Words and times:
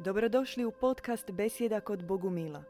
Dobrodošli 0.00 0.64
u 0.64 0.70
podcast 0.70 1.30
Besjeda 1.30 1.80
kod 1.80 2.06
Bogumila. 2.06 2.64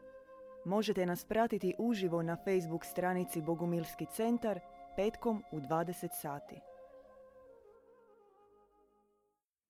Možete 0.65 1.05
nas 1.05 1.25
pratiti 1.25 1.75
uživo 1.77 2.21
na 2.21 2.37
Facebook 2.45 2.85
stranici 2.85 3.41
Bogumilski 3.41 4.05
centar 4.15 4.59
petkom 4.95 5.43
u 5.51 5.59
20 5.59 6.07
sati. 6.21 6.55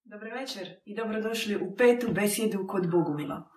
Dobro 0.03 0.29
večer 0.39 0.67
i 0.85 0.95
dobrodošli 0.95 1.55
u 1.55 1.75
petu 1.75 2.07
besjedu 2.11 2.67
kod 2.67 2.91
Bogumila. 2.91 3.49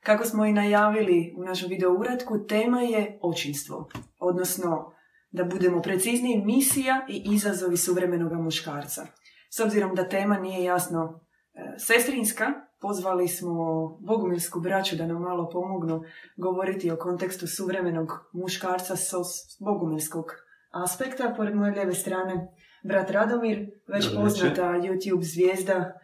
Kako 0.00 0.24
smo 0.24 0.46
i 0.46 0.52
najavili 0.52 1.34
u 1.36 1.44
našem 1.44 1.68
video 1.68 1.92
uratku, 1.92 2.46
tema 2.48 2.80
je 2.80 3.18
očinstvo, 3.22 3.88
odnosno 4.20 4.92
da 5.30 5.44
budemo 5.44 5.82
precizniji 5.82 6.44
misija 6.44 7.06
i 7.08 7.22
izazovi 7.34 7.76
suvremenog 7.76 8.32
muškarca. 8.32 9.06
S 9.50 9.60
obzirom 9.60 9.94
da 9.94 10.08
tema 10.08 10.38
nije 10.38 10.64
jasno 10.64 11.20
e, 11.54 11.78
sestrinska, 11.78 12.69
pozvali 12.80 13.28
smo 13.28 13.86
bogumilsku 14.00 14.60
braću 14.60 14.96
da 14.96 15.06
nam 15.06 15.22
malo 15.22 15.48
pomognu 15.48 16.02
govoriti 16.36 16.90
o 16.90 16.96
kontekstu 16.96 17.46
suvremenog 17.46 18.08
muškarca 18.32 18.96
s 18.96 19.12
bogumilskog 19.60 20.26
aspekta. 20.70 21.34
Pored 21.36 21.54
moje 21.54 21.72
lijeve 21.72 21.94
strane 21.94 22.54
brat 22.82 23.10
Radomir, 23.10 23.70
već 23.86 24.14
poznata 24.14 24.62
YouTube 24.62 25.22
zvijezda, 25.22 26.00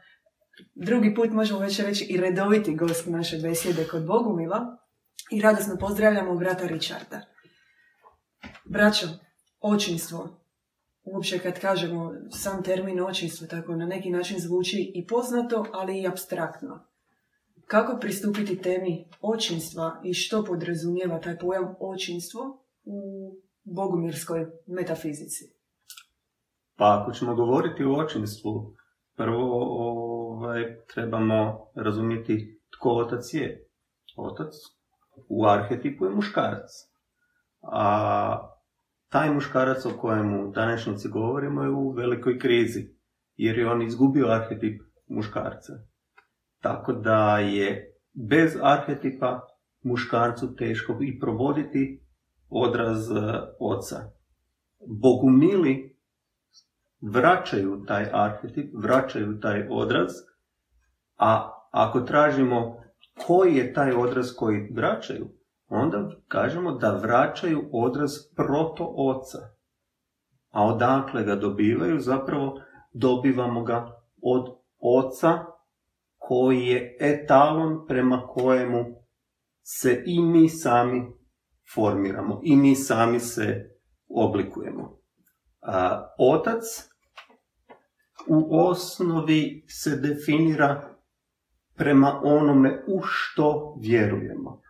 drugi 0.74 1.14
put 1.14 1.30
možemo 1.30 1.60
već 1.60 1.80
reći 1.80 2.04
i 2.04 2.16
redoviti 2.16 2.74
gost 2.74 3.06
naše 3.06 3.38
besjede 3.38 3.88
kod 3.90 4.06
Bogumila. 4.06 4.76
I 5.30 5.40
radosno 5.40 5.76
pozdravljamo 5.80 6.34
brata 6.34 6.66
Richarda. 6.66 7.20
Braćo, 8.64 9.06
očinstvo, 9.60 10.45
uopće 11.06 11.38
kad 11.38 11.60
kažemo 11.60 12.12
sam 12.30 12.62
termin 12.62 13.00
očinstvo, 13.00 13.46
tako 13.46 13.76
na 13.76 13.86
neki 13.86 14.10
način 14.10 14.38
zvuči 14.40 14.92
i 14.94 15.06
poznato, 15.06 15.66
ali 15.72 16.00
i 16.00 16.06
abstraktno. 16.06 16.86
Kako 17.66 17.98
pristupiti 18.00 18.62
temi 18.62 19.08
očinstva 19.20 20.00
i 20.04 20.14
što 20.14 20.44
podrazumijeva 20.44 21.20
taj 21.20 21.38
pojam 21.38 21.74
očinstvo 21.80 22.64
u 22.84 23.00
bogumirskoj 23.64 24.46
metafizici? 24.66 25.44
Pa 26.76 27.00
ako 27.00 27.12
ćemo 27.12 27.34
govoriti 27.34 27.84
o 27.84 27.92
očinstvu, 27.92 28.74
prvo 29.16 29.58
ovaj, 29.88 30.62
trebamo 30.94 31.66
razumjeti 31.74 32.60
tko 32.78 32.90
otac 32.90 33.34
je. 33.34 33.68
Otac 34.16 34.52
u 35.28 35.46
arhetipu 35.46 36.04
je 36.04 36.10
muškarac. 36.10 36.70
A 37.62 38.55
taj 39.08 39.30
muškarac 39.30 39.86
o 39.86 39.90
kojemu 40.00 40.48
u 40.48 40.52
današnjici 40.52 41.08
govorimo 41.08 41.62
je 41.62 41.70
u 41.70 41.90
velikoj 41.90 42.38
krizi, 42.38 42.88
jer 43.36 43.58
je 43.58 43.70
on 43.70 43.82
izgubio 43.82 44.26
arhetip 44.26 44.82
muškarca. 45.08 45.72
Tako 46.60 46.92
da 46.92 47.38
je 47.38 47.94
bez 48.12 48.56
arhetipa 48.62 49.40
muškarcu 49.82 50.56
teško 50.56 50.98
i 51.00 51.18
provoditi 51.18 52.00
odraz 52.50 53.10
e, 53.10 53.14
oca. 53.60 53.96
Bogumili 54.86 55.96
vraćaju 57.00 57.84
taj 57.86 58.06
arhetip, 58.12 58.74
vraćaju 58.74 59.40
taj 59.40 59.66
odraz, 59.70 60.10
a 61.16 61.52
ako 61.70 62.00
tražimo 62.00 62.82
koji 63.26 63.56
je 63.56 63.72
taj 63.72 63.92
odraz 63.92 64.34
koji 64.36 64.70
vraćaju, 64.74 65.28
onda 65.68 66.10
kažemo 66.28 66.72
da 66.72 66.90
vraćaju 66.90 67.68
odraz 67.72 68.10
proto 68.36 68.94
oca. 68.96 69.38
A 70.50 70.64
odakle 70.64 71.24
ga 71.24 71.34
dobivaju? 71.34 72.00
Zapravo 72.00 72.60
dobivamo 72.92 73.62
ga 73.64 74.00
od 74.22 74.46
oca 74.78 75.38
koji 76.16 76.66
je 76.66 76.96
etalon 77.00 77.86
prema 77.86 78.26
kojemu 78.26 78.84
se 79.62 80.02
i 80.06 80.22
mi 80.22 80.48
sami 80.48 81.06
formiramo 81.74 82.40
i 82.42 82.56
mi 82.56 82.74
sami 82.74 83.20
se 83.20 83.70
oblikujemo. 84.08 84.98
A, 85.60 86.06
otac 86.18 86.62
u 88.28 88.58
osnovi 88.58 89.64
se 89.68 89.96
definira 89.96 90.96
prema 91.74 92.20
onome 92.24 92.84
u 92.88 93.00
što 93.02 93.76
vjerujemo 93.80 94.65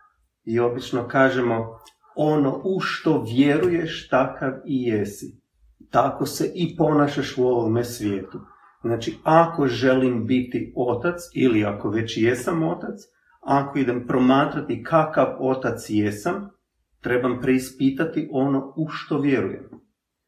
i 0.47 0.59
obično 0.59 1.07
kažemo 1.07 1.79
ono 2.15 2.61
u 2.63 2.79
što 2.79 3.23
vjeruješ 3.23 4.09
takav 4.09 4.51
i 4.65 4.83
jesi. 4.83 5.41
Tako 5.91 6.25
se 6.25 6.51
i 6.55 6.75
ponašaš 6.77 7.37
u 7.37 7.47
ovome 7.47 7.83
svijetu. 7.83 8.39
Znači, 8.81 9.17
ako 9.23 9.67
želim 9.67 10.25
biti 10.25 10.73
otac 10.75 11.15
ili 11.33 11.65
ako 11.65 11.89
već 11.89 12.17
jesam 12.17 12.63
otac, 12.63 12.99
ako 13.41 13.79
idem 13.79 14.07
promatrati 14.07 14.83
kakav 14.83 15.27
otac 15.39 15.89
jesam, 15.89 16.49
trebam 17.01 17.39
preispitati 17.41 18.29
ono 18.31 18.73
u 18.77 18.87
što 18.89 19.19
vjerujem. 19.19 19.69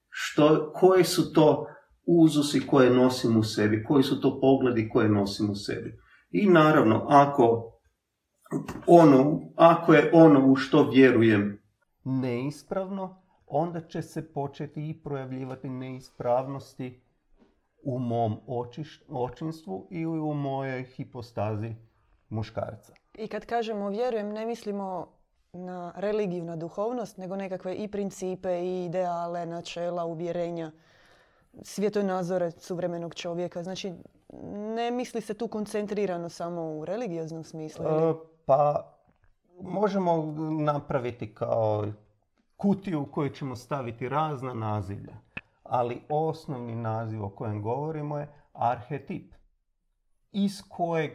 Što, 0.10 0.72
koji 0.76 1.04
su 1.04 1.34
to 1.34 1.68
uzusi 2.06 2.68
koje 2.68 2.90
nosim 2.90 3.38
u 3.38 3.44
sebi, 3.44 3.84
koji 3.84 4.04
su 4.04 4.22
to 4.22 4.40
pogledi 4.42 4.90
koje 4.90 5.10
nosim 5.10 5.50
u 5.50 5.56
sebi. 5.56 6.00
I 6.32 6.50
naravno, 6.50 7.06
ako 7.10 7.79
ono, 8.88 9.42
ako 9.56 9.94
je 9.94 10.12
ono 10.14 10.52
u 10.52 10.56
što 10.56 10.90
vjerujem 10.90 11.62
neispravno, 12.04 13.22
onda 13.48 13.82
će 13.82 14.02
se 14.02 14.34
početi 14.34 14.90
i 14.90 15.04
projavljivati 15.04 15.70
neispravnosti 15.70 17.02
u 17.84 18.00
mom 18.00 18.38
očinstvu 19.10 19.88
i 19.92 20.06
u 20.06 20.34
mojoj 20.34 20.84
hipostazi 20.84 21.76
muškarca. 22.30 22.94
I 23.14 23.28
kad 23.28 23.46
kažemo 23.46 23.90
vjerujem, 23.90 24.30
ne 24.30 24.46
mislimo 24.46 25.08
na 25.54 25.94
religiju, 25.96 26.44
na 26.44 26.56
duhovnost, 26.56 27.18
nego 27.18 27.36
nekakve 27.36 27.76
i 27.76 27.88
principe, 27.88 28.62
i 28.62 28.86
ideale, 28.86 29.46
načela, 29.46 30.06
uvjerenja, 30.06 30.72
svjetonazore 31.62 32.52
suvremenog 32.52 33.16
čovjeka. 33.16 33.64
Znači, 33.64 33.94
ne 34.76 34.92
misli 34.92 35.22
se 35.22 35.34
tu 35.34 35.48
koncentrirano 35.48 36.30
samo 36.30 36.62
u 36.62 36.86
religioznom 36.86 37.44
smislu? 37.44 37.86
Ili? 37.86 38.16
Pa 38.50 38.94
možemo 39.62 40.36
napraviti 40.60 41.34
kao 41.34 41.86
kutiju 42.58 43.02
u 43.02 43.06
kojoj 43.06 43.34
ćemo 43.34 43.56
staviti 43.56 44.10
razna 44.10 44.54
nazivlja. 44.54 45.14
Ali 45.64 46.02
osnovni 46.10 46.76
naziv 46.76 47.24
o 47.24 47.30
kojem 47.30 47.62
govorimo 47.62 48.18
je 48.18 48.34
arhetip. 48.54 49.34
Iz 50.32 50.62
kojeg 50.70 51.12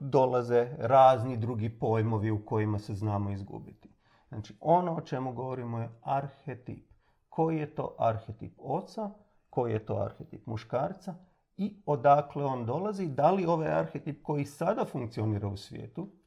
dolaze 0.00 0.68
razni 0.78 1.36
drugi 1.36 1.78
pojmovi 1.78 2.30
u 2.30 2.44
kojima 2.44 2.78
se 2.78 2.94
znamo 2.94 3.30
izgubiti. 3.30 3.88
Znači, 4.28 4.56
ono 4.60 4.96
o 4.96 5.00
čemu 5.00 5.32
govorimo 5.32 5.78
je 5.78 5.90
arhetip. 6.02 6.90
Koji 7.28 7.58
je 7.58 7.74
to 7.74 7.94
arhetip 7.98 8.52
oca, 8.58 9.10
koji 9.50 9.72
je 9.72 9.86
to 9.86 9.96
arhetip 9.96 10.46
muškarca 10.46 11.14
i 11.56 11.82
odakle 11.86 12.44
on 12.44 12.66
dolazi, 12.66 13.08
da 13.08 13.30
li 13.30 13.46
ovaj 13.46 13.68
arhetip 13.68 14.22
koji 14.22 14.44
sada 14.44 14.84
funkcionira 14.84 15.48
u 15.48 15.56
svijetu, 15.56 16.19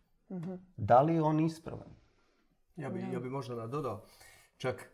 Da 0.78 1.02
li 1.02 1.16
je 1.16 1.22
on 1.22 1.40
ispravan? 1.40 1.96
Ja 2.76 2.90
bi, 2.90 3.00
ja 3.14 3.20
bi 3.20 3.30
možda 3.30 3.56
nadodao, 3.56 4.06
čak 4.58 4.90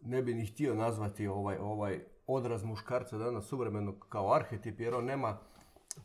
ne 0.00 0.22
bi 0.22 0.34
ni 0.34 0.46
htio 0.46 0.74
nazvati 0.74 1.26
ovaj, 1.26 1.56
ovaj 1.60 2.04
odraz 2.26 2.64
muškarca 2.64 3.18
danas 3.18 3.44
suvremenog 3.44 4.06
kao 4.08 4.34
arhetip, 4.34 4.80
jer 4.80 4.94
on 4.94 5.04
nema 5.04 5.38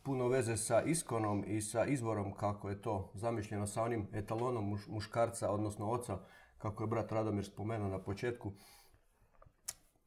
puno 0.02 0.28
veze 0.28 0.56
sa 0.56 0.82
iskonom 0.82 1.44
i 1.46 1.60
sa 1.60 1.84
izvorom 1.84 2.34
kako 2.34 2.68
je 2.68 2.82
to 2.82 3.10
zamišljeno 3.14 3.66
sa 3.66 3.82
onim 3.82 4.08
etalonom 4.12 4.78
muškarca, 4.88 5.50
odnosno 5.50 5.90
oca, 5.90 6.18
kako 6.58 6.82
je 6.82 6.86
brat 6.86 7.12
Radomir 7.12 7.44
spomenuo 7.44 7.88
na 7.88 7.98
početku. 7.98 8.52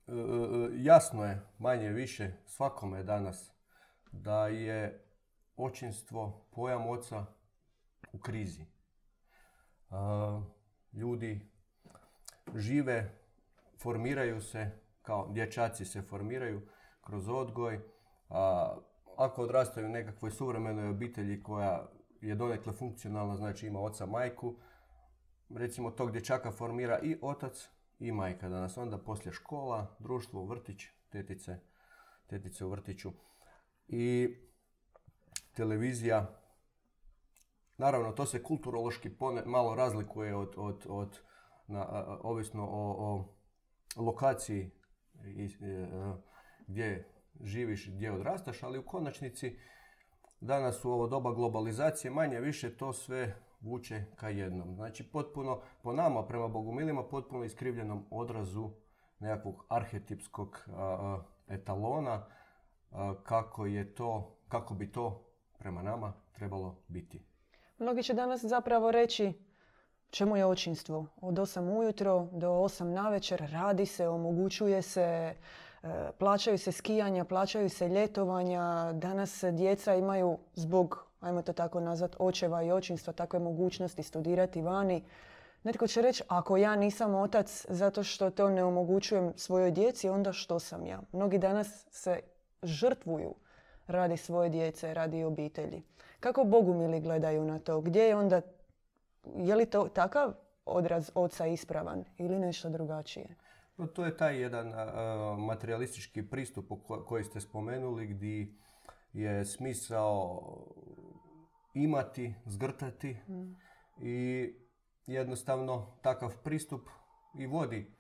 E, 0.08 0.12
e, 0.12 0.16
e, 0.16 0.70
jasno 0.74 1.26
je, 1.26 1.42
manje 1.60 1.90
više, 1.90 2.32
svakome 2.46 3.04
danas, 3.04 3.52
da 4.12 4.48
je 4.48 5.06
očinstvo, 5.58 6.48
pojam 6.52 6.88
oca 6.88 7.26
u 8.16 8.20
krizi. 8.20 8.66
Ljudi 10.94 11.52
žive, 12.56 13.20
formiraju 13.78 14.42
se, 14.42 14.72
kao 15.02 15.28
dječaci 15.32 15.86
se 15.86 16.02
formiraju 16.02 16.68
kroz 17.02 17.30
odgoj. 17.30 17.80
Ako 19.18 19.42
odrastaju 19.42 19.88
u 19.88 19.90
nekakvoj 19.90 20.32
suvremenoj 20.32 20.90
obitelji 20.90 21.44
koja 21.44 21.90
je 22.22 22.36
donekle 22.36 22.74
funkcionalna, 22.74 23.38
znači 23.38 23.68
ima 23.68 23.80
oca, 23.80 24.06
majku, 24.06 24.56
recimo 25.50 25.92
tog 25.92 26.12
dječaka 26.12 26.52
formira 26.52 27.00
i 27.00 27.18
otac 27.22 27.70
i 28.00 28.12
majka 28.12 28.50
danas. 28.50 28.78
Onda 28.78 28.98
poslije 28.98 29.34
škola, 29.34 29.96
društvo, 30.00 30.46
vrtić, 30.46 30.86
tetice, 31.10 31.60
tetice 32.28 32.66
u 32.66 32.70
vrtiću. 32.70 33.12
I 33.88 34.36
televizija 35.54 36.45
Naravno, 37.78 38.12
to 38.12 38.26
se 38.26 38.44
kulturološki 38.44 39.12
malo 39.46 39.76
razlikuje 39.76 40.36
od, 40.36 40.54
od, 40.58 40.86
od 40.90 41.20
na, 41.68 42.06
ovisno 42.22 42.64
o, 42.64 42.96
o 43.00 43.36
lokaciji 44.02 44.72
i, 45.26 45.46
e, 45.46 45.88
gdje 46.68 47.10
živiš, 47.44 47.90
gdje 47.90 48.12
odrastaš, 48.12 48.64
ali 48.64 48.80
u 48.80 48.86
konačnici 48.86 49.58
danas 50.42 50.86
u 50.86 50.92
ovo 50.92 51.08
doba 51.08 51.32
globalizacije 51.32 52.12
manje 52.12 52.40
više 52.40 52.78
to 52.78 52.94
sve 52.94 53.36
vuče 53.62 54.04
ka 54.16 54.30
jednom. 54.30 54.76
Znači 54.76 55.12
potpuno, 55.12 55.62
po 55.84 55.94
nama, 55.94 56.28
prema 56.28 56.48
bogumilima, 56.48 57.04
potpuno 57.04 57.44
iskrivljenom 57.44 58.06
odrazu 58.12 58.70
nekakvog 59.20 59.66
arhetipskog 59.70 60.70
etalona 61.48 62.26
kako 63.24 63.66
je 63.66 63.96
to, 63.96 64.38
kako 64.48 64.74
bi 64.74 64.92
to 64.92 65.26
prema 65.60 65.82
nama 65.82 66.14
trebalo 66.32 66.76
biti. 66.88 67.35
Mnogi 67.78 68.04
će 68.04 68.14
danas 68.14 68.46
zapravo 68.46 68.92
reći 68.92 69.34
čemu 70.10 70.38
je 70.38 70.46
očinstvo. 70.46 71.06
Od 71.22 71.34
8 71.36 71.78
ujutro 71.78 72.28
do 72.32 72.50
8 72.50 72.84
na 72.84 73.10
večer 73.10 73.48
radi 73.52 73.86
se, 73.86 74.08
omogućuje 74.08 74.82
se, 74.82 75.02
e, 75.02 75.36
plaćaju 76.20 76.58
se 76.58 76.72
skijanja, 76.72 77.26
plaćaju 77.26 77.70
se 77.70 77.88
ljetovanja. 77.88 78.94
Danas 78.94 79.44
djeca 79.44 79.96
imaju 79.96 80.38
zbog, 80.54 81.06
ajmo 81.20 81.42
to 81.42 81.54
tako 81.54 81.80
nazvat, 81.80 82.16
očeva 82.20 82.64
i 82.64 82.72
očinstva 82.72 83.14
takve 83.14 83.40
mogućnosti 83.40 84.04
studirati 84.04 84.62
vani. 84.62 85.04
Netko 85.64 85.88
će 85.88 86.02
reći, 86.02 86.24
ako 86.28 86.58
ja 86.58 86.76
nisam 86.76 87.16
otac 87.16 87.66
zato 87.70 88.04
što 88.04 88.30
to 88.30 88.50
ne 88.50 88.64
omogućujem 88.64 89.34
svojoj 89.36 89.72
djeci, 89.72 90.10
onda 90.10 90.34
što 90.34 90.60
sam 90.60 90.86
ja? 90.86 91.02
Mnogi 91.12 91.38
danas 91.38 91.86
se 91.92 92.20
žrtvuju 92.64 93.36
radi 93.88 94.18
svoje 94.18 94.50
djece, 94.50 94.94
radi 94.94 95.24
obitelji. 95.24 95.84
Kako 96.26 96.44
bogumili 96.44 97.02
gledaju 97.02 97.44
na 97.44 97.60
to? 97.60 97.82
Gdje 97.82 98.04
je 98.04 98.16
onda, 98.16 98.42
je 99.36 99.56
li 99.56 99.66
to 99.66 99.88
takav 99.88 100.34
odraz 100.66 101.12
oca 101.16 101.46
ispravan 101.48 102.04
ili 102.18 102.40
nešto 102.40 102.70
drugačije? 102.70 103.36
No, 103.78 103.88
to 103.88 104.06
je 104.06 104.18
taj 104.18 104.42
jedan 104.42 104.74
materialistički 105.38 106.30
pristup 106.30 106.66
koji 107.08 107.24
ste 107.24 107.42
spomenuli 107.42 108.08
gdje 108.08 108.48
je 109.14 109.46
smisao 109.46 110.42
imati, 111.74 112.36
zgrtati 112.46 113.18
mm. 113.28 113.56
i 114.02 114.54
jednostavno 115.08 115.98
takav 116.02 116.38
pristup 116.44 116.82
i 117.40 117.46
vodi 117.48 117.92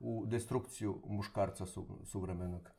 u 0.00 0.24
destrukciju 0.26 1.00
muškarca 1.06 1.64
suvremenog. 2.04 2.70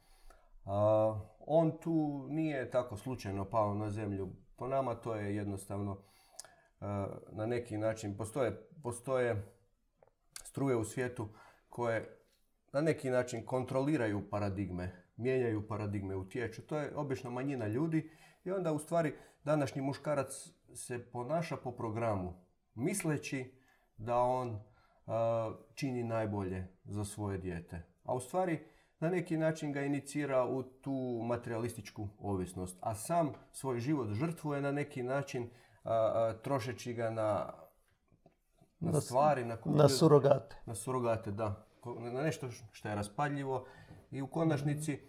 on 1.39 1.77
tu 1.77 2.27
nije 2.29 2.71
tako 2.71 2.97
slučajno 2.97 3.45
pao 3.45 3.73
na 3.73 3.89
zemlju. 3.89 4.44
Po 4.55 4.67
nama 4.67 4.95
to 4.95 5.15
je 5.15 5.35
jednostavno 5.35 5.97
na 7.31 7.45
neki 7.45 7.77
način, 7.77 8.17
postoje, 8.17 8.67
postoje 8.83 9.55
struje 10.43 10.75
u 10.75 10.83
svijetu 10.83 11.29
koje 11.69 12.17
na 12.73 12.81
neki 12.81 13.09
način 13.09 13.45
kontroliraju 13.45 14.29
paradigme, 14.29 14.91
mijenjaju 15.17 15.67
paradigme, 15.67 16.15
utječu. 16.15 16.61
To 16.61 16.77
je 16.77 16.95
obično 16.95 17.31
manjina 17.31 17.67
ljudi 17.67 18.09
i 18.43 18.51
onda 18.51 18.71
u 18.71 18.79
stvari 18.79 19.13
današnji 19.43 19.81
muškarac 19.81 20.49
se 20.73 21.11
ponaša 21.11 21.57
po 21.57 21.71
programu, 21.71 22.33
misleći 22.75 23.53
da 23.97 24.17
on 24.17 24.59
čini 25.75 26.03
najbolje 26.03 26.67
za 26.83 27.05
svoje 27.05 27.37
dijete. 27.37 27.81
A 28.03 28.13
u 28.13 28.19
stvari 28.19 28.59
na 28.99 29.09
neki 29.09 29.37
način 29.37 29.71
ga 29.71 29.81
inicira 29.81 30.45
u 30.45 30.63
tu 30.63 31.21
materialističku 31.23 32.07
ovisnost. 32.19 32.77
A 32.81 32.95
sam 32.95 33.33
svoj 33.51 33.79
život 33.79 34.07
žrtvuje 34.13 34.61
na 34.61 34.71
neki 34.71 35.03
način 35.03 35.49
trošeći 36.41 36.93
ga 36.93 37.09
na, 37.09 37.53
na 38.79 39.01
stvari, 39.01 39.45
na, 39.45 39.57
na 39.65 39.89
surogate. 39.89 40.55
Na 40.65 40.75
surogate, 40.75 41.31
da. 41.31 41.67
Na 41.85 42.21
nešto 42.21 42.49
što 42.71 42.89
je 42.89 42.95
raspadljivo 42.95 43.65
i 44.11 44.21
u 44.21 44.27
konačnici 44.27 44.99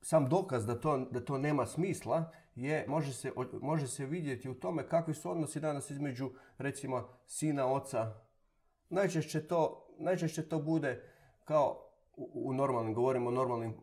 sam 0.00 0.28
dokaz 0.28 0.66
da 0.66 0.80
to, 0.80 0.98
da 0.98 1.24
to 1.24 1.38
nema 1.38 1.66
smisla 1.66 2.32
je, 2.54 2.84
može 2.88 3.12
se, 3.12 3.32
može 3.60 3.86
se 3.86 4.06
vidjeti 4.06 4.48
u 4.48 4.54
tome 4.54 4.88
kakvi 4.88 5.14
su 5.14 5.30
odnosi 5.30 5.60
danas 5.60 5.90
između 5.90 6.30
recimo 6.58 7.08
sina, 7.26 7.72
oca. 7.72 8.14
Najčešće 8.88 9.46
to, 9.46 9.86
najčešće 9.98 10.48
to 10.48 10.58
bude 10.58 11.02
kao 11.44 11.87
u, 12.18 12.52
normalnim, 12.52 12.94
govorimo 12.94 13.28
o 13.28 13.32
normalnim 13.32 13.74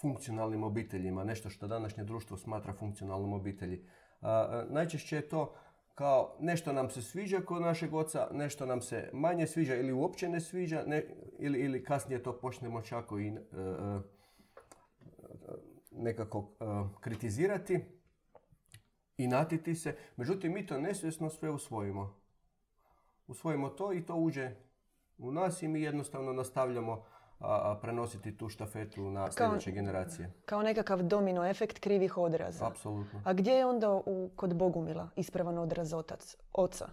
funkcionalnim 0.00 0.64
obiteljima, 0.64 1.24
nešto 1.24 1.50
što 1.50 1.66
današnje 1.66 2.04
društvo 2.04 2.36
smatra 2.36 2.72
funkcionalnom 2.72 3.32
obitelji. 3.32 3.86
A, 4.20 4.64
najčešće 4.70 5.16
je 5.16 5.28
to 5.28 5.54
kao 5.94 6.36
nešto 6.40 6.72
nam 6.72 6.90
se 6.90 7.02
sviđa 7.02 7.40
kod 7.40 7.62
našeg 7.62 7.94
oca, 7.94 8.28
nešto 8.32 8.66
nam 8.66 8.80
se 8.80 9.10
manje 9.12 9.46
sviđa 9.46 9.74
ili 9.74 9.92
uopće 9.92 10.28
ne 10.28 10.40
sviđa, 10.40 10.82
ne, 10.86 11.04
ili, 11.38 11.60
ili 11.60 11.84
kasnije 11.84 12.22
to 12.22 12.38
počnemo 12.40 12.82
čak 12.82 13.04
i 13.10 13.30
uh, 13.30 14.02
nekako 15.90 16.38
uh, 16.38 17.00
kritizirati 17.00 17.80
i 19.16 19.26
natiti 19.26 19.74
se. 19.74 19.96
Međutim, 20.16 20.52
mi 20.52 20.66
to 20.66 20.78
nesvjesno 20.78 21.30
sve 21.30 21.50
usvojimo. 21.50 22.20
Usvojimo 23.26 23.68
to 23.68 23.92
i 23.92 24.06
to 24.06 24.14
uđe 24.14 24.50
u 25.18 25.30
nas 25.30 25.62
i 25.62 25.68
mi 25.68 25.82
jednostavno 25.82 26.32
nastavljamo 26.32 27.04
a, 27.38 27.78
prenositi 27.82 28.36
tu 28.36 28.48
štafetu 28.48 29.10
na 29.10 29.32
sljedeće 29.32 29.70
generacije. 29.70 30.32
Kao 30.44 30.62
nekakav 30.62 31.02
domino 31.02 31.46
efekt 31.46 31.78
krivih 31.78 32.18
odraza. 32.18 32.66
Apsolutno. 32.66 33.20
A 33.24 33.32
gdje 33.32 33.52
je 33.52 33.66
onda 33.66 33.92
u, 34.06 34.30
kod 34.36 34.54
Bogumila 34.54 35.08
ispravan 35.16 35.58
odraz 35.58 35.92
otac, 35.92 36.36
oca? 36.52 36.88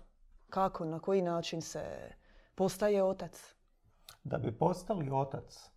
Kako, 0.49 0.85
na 0.85 0.99
koji 0.99 1.21
način 1.21 1.61
se 1.61 2.11
postaje 2.55 3.03
otac? 3.03 3.55
Da 4.23 4.37
bi 4.37 4.57
postali 4.57 5.09
otac, 5.11 5.69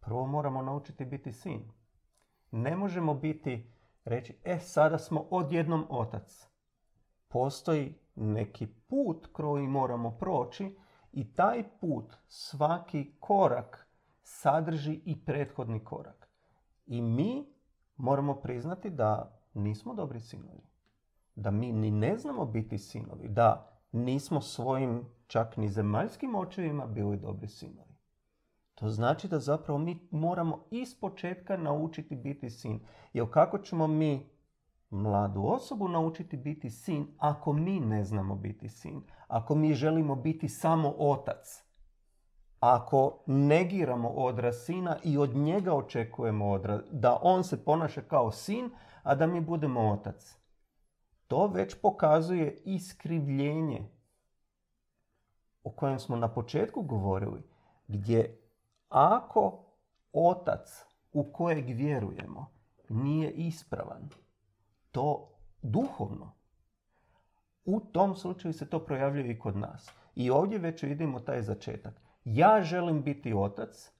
prvo 0.00 0.26
moramo 0.26 0.62
naučiti 0.62 1.04
biti 1.04 1.32
sin. 1.32 1.72
Ne 2.50 2.76
možemo 2.76 3.14
biti, 3.14 3.72
reći, 4.04 4.38
e, 4.44 4.58
sada 4.58 4.98
smo 4.98 5.26
odjednom 5.30 5.86
otac. 5.90 6.48
Postoji 7.28 7.94
neki 8.14 8.66
put 8.66 9.26
koji 9.32 9.66
moramo 9.66 10.10
proći 10.10 10.76
i 11.12 11.34
taj 11.34 11.64
put, 11.80 12.16
svaki 12.28 13.12
korak, 13.20 13.88
sadrži 14.22 15.00
i 15.04 15.24
prethodni 15.24 15.84
korak. 15.84 16.28
I 16.86 17.02
mi 17.02 17.46
moramo 17.96 18.34
priznati 18.34 18.90
da 18.90 19.40
nismo 19.54 19.94
dobri 19.94 20.20
sinovi. 20.20 20.62
Da 21.34 21.50
mi 21.50 21.72
ni 21.72 21.90
ne 21.90 22.16
znamo 22.16 22.44
biti 22.44 22.78
sinovi. 22.78 23.28
Da 23.28 23.80
nismo 23.92 24.40
svojim 24.40 25.04
čak 25.26 25.56
ni 25.56 25.68
zemaljskim 25.68 26.34
očevima 26.34 26.86
bili 26.86 27.16
dobri 27.16 27.48
sinovi. 27.48 27.90
To 28.74 28.88
znači 28.88 29.28
da 29.28 29.38
zapravo 29.38 29.78
mi 29.78 30.08
moramo 30.10 30.64
iz 30.70 31.00
početka 31.00 31.56
naučiti 31.56 32.16
biti 32.16 32.50
sin. 32.50 32.80
Jer 33.12 33.26
kako 33.30 33.58
ćemo 33.58 33.86
mi 33.86 34.30
mladu 34.90 35.42
osobu 35.46 35.88
naučiti 35.88 36.36
biti 36.36 36.70
sin 36.70 37.06
ako 37.18 37.52
mi 37.52 37.80
ne 37.80 38.04
znamo 38.04 38.34
biti 38.34 38.68
sin? 38.68 39.02
Ako 39.28 39.54
mi 39.54 39.74
želimo 39.74 40.14
biti 40.14 40.48
samo 40.48 40.94
otac? 40.98 41.64
Ako 42.60 43.22
negiramo 43.26 44.08
odraz 44.08 44.54
sina 44.56 44.96
i 45.04 45.18
od 45.18 45.36
njega 45.36 45.74
očekujemo 45.74 46.50
odraz, 46.50 46.80
da 46.90 47.18
on 47.22 47.44
se 47.44 47.64
ponaša 47.64 48.00
kao 48.00 48.30
sin, 48.30 48.70
a 49.02 49.14
da 49.14 49.26
mi 49.26 49.40
budemo 49.40 49.80
otac. 49.80 50.36
To 51.26 51.46
već 51.46 51.80
pokazuje 51.82 52.62
iskrivljenje 52.64 53.88
o 55.64 55.70
kojem 55.70 55.98
smo 55.98 56.16
na 56.16 56.28
početku 56.28 56.82
govorili, 56.82 57.42
gdje 57.88 58.40
ako 58.88 59.64
otac 60.12 60.86
u 61.12 61.32
kojeg 61.32 61.64
vjerujemo 61.66 62.46
nije 62.88 63.30
ispravan, 63.30 64.08
to 64.90 65.38
duhovno, 65.62 66.40
u 67.64 67.80
tom 67.80 68.16
slučaju 68.16 68.52
se 68.54 68.70
to 68.70 68.84
projavljuje 68.84 69.30
i 69.30 69.38
kod 69.38 69.56
nas. 69.56 69.92
I 70.14 70.30
ovdje 70.30 70.58
već 70.58 70.82
vidimo 70.82 71.20
taj 71.20 71.42
začetak. 71.42 72.02
Ja 72.24 72.62
želim 72.62 73.02
biti 73.02 73.34
otac, 73.34 73.92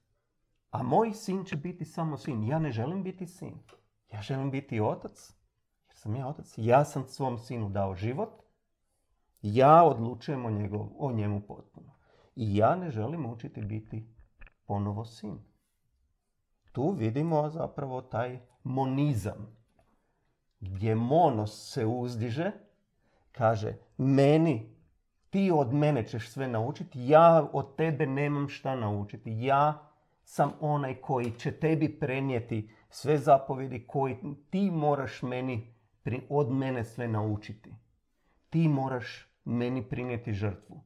a 0.71 0.83
moj 0.83 1.13
sin 1.13 1.45
će 1.45 1.55
biti 1.55 1.85
samo 1.85 2.17
sin. 2.17 2.43
Ja 2.43 2.59
ne 2.59 2.71
želim 2.71 3.03
biti 3.03 3.27
sin. 3.27 3.53
Ja 4.13 4.21
želim 4.21 4.51
biti 4.51 4.81
otac, 4.81 5.33
jer 5.87 5.97
sam 5.97 6.15
ja 6.15 6.27
otac. 6.27 6.53
Ja 6.57 6.85
sam 6.85 7.07
svom 7.07 7.37
sinu 7.37 7.69
dao 7.69 7.95
život. 7.95 8.41
Ja 9.41 9.83
odlučujem 9.83 10.45
o, 10.45 10.49
njegov, 10.49 10.87
o 10.97 11.11
njemu 11.11 11.41
potpuno. 11.47 11.95
I 12.35 12.55
ja 12.55 12.75
ne 12.75 12.91
želim 12.91 13.25
učiti 13.25 13.61
biti 13.61 14.15
ponovo 14.65 15.05
sin. 15.05 15.39
Tu 16.71 16.91
vidimo 16.91 17.49
zapravo 17.49 18.01
taj 18.01 18.39
monizam, 18.63 19.60
gdje 20.61 20.95
monos 20.95 21.73
se 21.73 21.85
uzdiže, 21.85 22.51
kaže, 23.31 23.73
meni, 23.97 24.75
ti 25.29 25.51
od 25.53 25.73
mene 25.73 26.07
ćeš 26.07 26.29
sve 26.29 26.47
naučiti, 26.47 27.07
ja 27.07 27.47
od 27.53 27.75
tebe 27.75 28.05
nemam 28.05 28.49
šta 28.49 28.75
naučiti. 28.75 29.31
Ja 29.43 29.91
sam 30.23 30.51
onaj 30.59 30.95
koji 30.95 31.31
će 31.31 31.51
tebi 31.51 31.99
prenijeti 31.99 32.69
sve 32.89 33.17
zapovjedi 33.17 33.87
koji 33.87 34.17
ti 34.49 34.71
moraš 34.71 35.21
meni, 35.21 35.73
od 36.29 36.51
mene 36.51 36.83
sve 36.83 37.07
naučiti. 37.07 37.75
Ti 38.49 38.67
moraš 38.67 39.27
meni 39.45 39.89
prinijeti 39.89 40.33
žrtvu. 40.33 40.81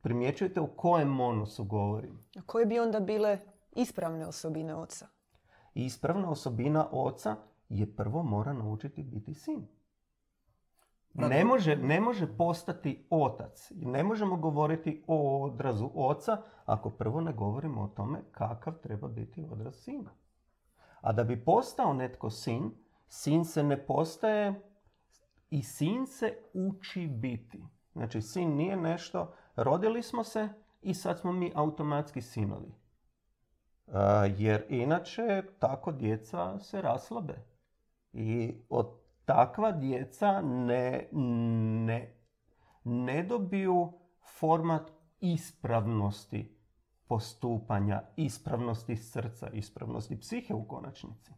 Primjećujete 0.00 0.60
u 0.60 0.66
kojem 0.66 1.08
monosu 1.08 1.64
govorim? 1.64 2.18
A 2.38 2.42
koje 2.46 2.66
bi 2.66 2.78
onda 2.78 3.00
bile 3.00 3.38
ispravne 3.72 4.26
osobine 4.26 4.74
oca? 4.74 5.06
Ispravna 5.74 6.30
osobina 6.30 6.88
oca 6.92 7.36
je 7.78 7.96
prvo 7.96 8.22
mora 8.22 8.52
naučiti 8.52 9.02
biti 9.02 9.34
sin. 9.34 9.66
Ne 11.14 11.44
može, 11.44 11.76
ne 11.76 12.00
može 12.00 12.36
postati 12.36 13.06
otac. 13.10 13.70
I 13.70 13.86
Ne 13.86 14.02
možemo 14.02 14.36
govoriti 14.36 15.04
o 15.06 15.44
odrazu 15.44 15.90
oca 15.94 16.42
ako 16.64 16.90
prvo 16.90 17.20
ne 17.20 17.32
govorimo 17.32 17.82
o 17.82 17.88
tome 17.88 18.22
kakav 18.32 18.74
treba 18.82 19.08
biti 19.08 19.46
odraz 19.50 19.74
sina. 19.74 20.10
A 21.00 21.12
da 21.12 21.24
bi 21.24 21.44
postao 21.44 21.92
netko 21.92 22.30
sin, 22.30 22.70
sin 23.08 23.44
se 23.44 23.62
ne 23.62 23.86
postaje 23.86 24.62
i 25.50 25.62
sin 25.62 26.06
se 26.06 26.38
uči 26.52 27.06
biti. 27.06 27.64
Znači, 27.92 28.22
sin 28.22 28.56
nije 28.56 28.76
nešto, 28.76 29.34
rodili 29.56 30.02
smo 30.02 30.24
se 30.24 30.48
i 30.82 30.94
sad 30.94 31.18
smo 31.18 31.32
mi 31.32 31.52
automatski 31.54 32.22
sinovi. 32.22 32.74
Jer 34.36 34.66
inače 34.68 35.42
tako 35.58 35.92
djeca 35.92 36.58
se 36.58 36.82
raslabe. 36.82 37.53
I 38.14 38.54
od 38.68 38.86
takva 39.24 39.72
djeca 39.72 40.42
ne, 40.42 41.08
ne, 41.12 42.14
ne 42.84 43.22
dobiju 43.22 43.92
format 44.38 44.90
ispravnosti 45.20 46.56
postupanja, 47.06 48.02
ispravnosti 48.16 48.96
srca, 48.96 49.50
ispravnosti 49.50 50.20
psihe 50.20 50.54
u 50.54 50.68
konačnici. 50.68 51.32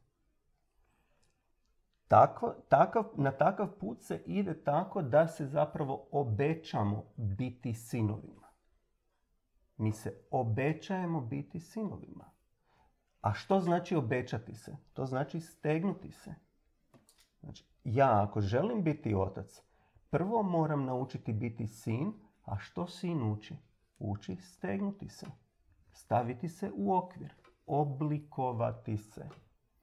Tako, 2.09 2.55
takav, 2.69 3.05
na 3.17 3.31
takav 3.31 3.69
put 3.81 4.03
se 4.03 4.23
ide 4.27 4.65
tako 4.65 5.03
da 5.03 5.29
se 5.29 5.47
zapravo 5.47 6.09
obećamo 6.11 7.05
biti 7.17 7.75
sinovima. 7.75 8.49
Mi 9.77 9.93
se 9.93 10.21
obećajemo 10.31 11.21
biti 11.21 11.61
sinovima. 11.61 12.31
A 13.21 13.35
što 13.35 13.61
znači 13.61 13.97
obećati 13.97 14.55
se? 14.55 14.77
To 14.93 15.07
znači 15.07 15.41
stegnuti 15.41 16.11
se. 16.11 16.46
Znači, 17.47 17.65
ja 17.85 18.23
ako 18.23 18.41
želim 18.41 18.83
biti 18.83 19.15
otac, 19.15 19.63
prvo 20.11 20.43
moram 20.43 20.85
naučiti 20.85 21.33
biti 21.33 21.67
sin, 21.67 22.13
a 22.45 22.59
što 22.59 22.87
sin 22.87 23.33
uči? 23.33 23.57
Uči 23.99 24.37
stegnuti 24.37 25.09
se, 25.09 25.27
staviti 25.93 26.49
se 26.49 26.71
u 26.77 26.97
okvir, 26.97 27.35
oblikovati 27.67 28.97
se. 28.97 29.29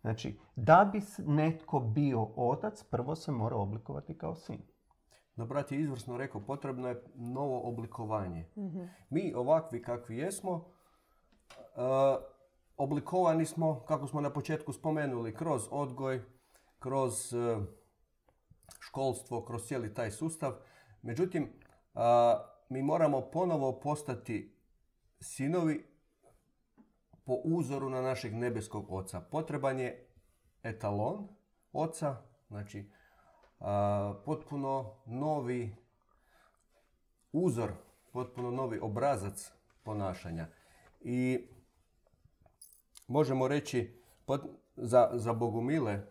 Znači, 0.01 0.39
da 0.55 0.89
bi 0.91 1.01
netko 1.25 1.79
bio 1.79 2.27
otac, 2.36 2.84
prvo 2.84 3.15
se 3.15 3.32
mora 3.32 3.55
oblikovati 3.55 4.17
kao 4.17 4.36
sin. 4.36 4.62
No, 5.36 5.46
brat 5.46 5.72
je 5.72 5.79
izvrsno 5.79 6.17
rekao, 6.17 6.41
potrebno 6.41 6.88
je 6.88 7.03
novo 7.15 7.62
oblikovanje. 7.70 8.50
Mi 9.10 9.34
ovakvi 9.36 9.82
kakvi 9.82 10.17
jesmo, 10.17 10.65
e, 11.55 11.82
oblikovani 12.77 13.46
smo, 13.46 13.79
kako 13.79 14.08
smo 14.08 14.22
na 14.22 14.34
početku 14.34 14.74
spomenuli, 14.74 15.36
kroz 15.36 15.67
odgoj, 15.72 16.33
kroz 16.84 17.34
e, 17.34 17.58
školstvo, 18.80 19.46
kroz 19.46 19.63
cijeli 19.66 19.94
taj 19.94 20.12
sustav. 20.12 20.54
Međutim, 21.02 21.54
a, 21.94 22.38
mi 22.70 22.82
moramo 22.82 23.22
ponovo 23.22 23.80
postati 23.80 24.56
sinovi 25.20 25.86
po 27.24 27.34
uzoru 27.44 27.90
na 27.90 28.02
našeg 28.02 28.34
nebeskog 28.34 28.92
oca. 28.92 29.22
Potreban 29.22 29.80
je 29.80 30.08
etalon 30.63 31.28
oca, 31.74 32.16
znači 32.48 32.90
a, 33.60 34.13
potpuno 34.25 34.96
novi 35.06 35.75
uzor, 37.32 37.72
potpuno 38.13 38.52
novi 38.52 38.80
obrazac 38.82 39.52
ponašanja. 39.84 40.48
I 41.02 41.48
možemo 43.08 43.48
reći 43.48 44.02
za, 44.75 45.10
za 45.13 45.34
Bogumile 45.34 46.08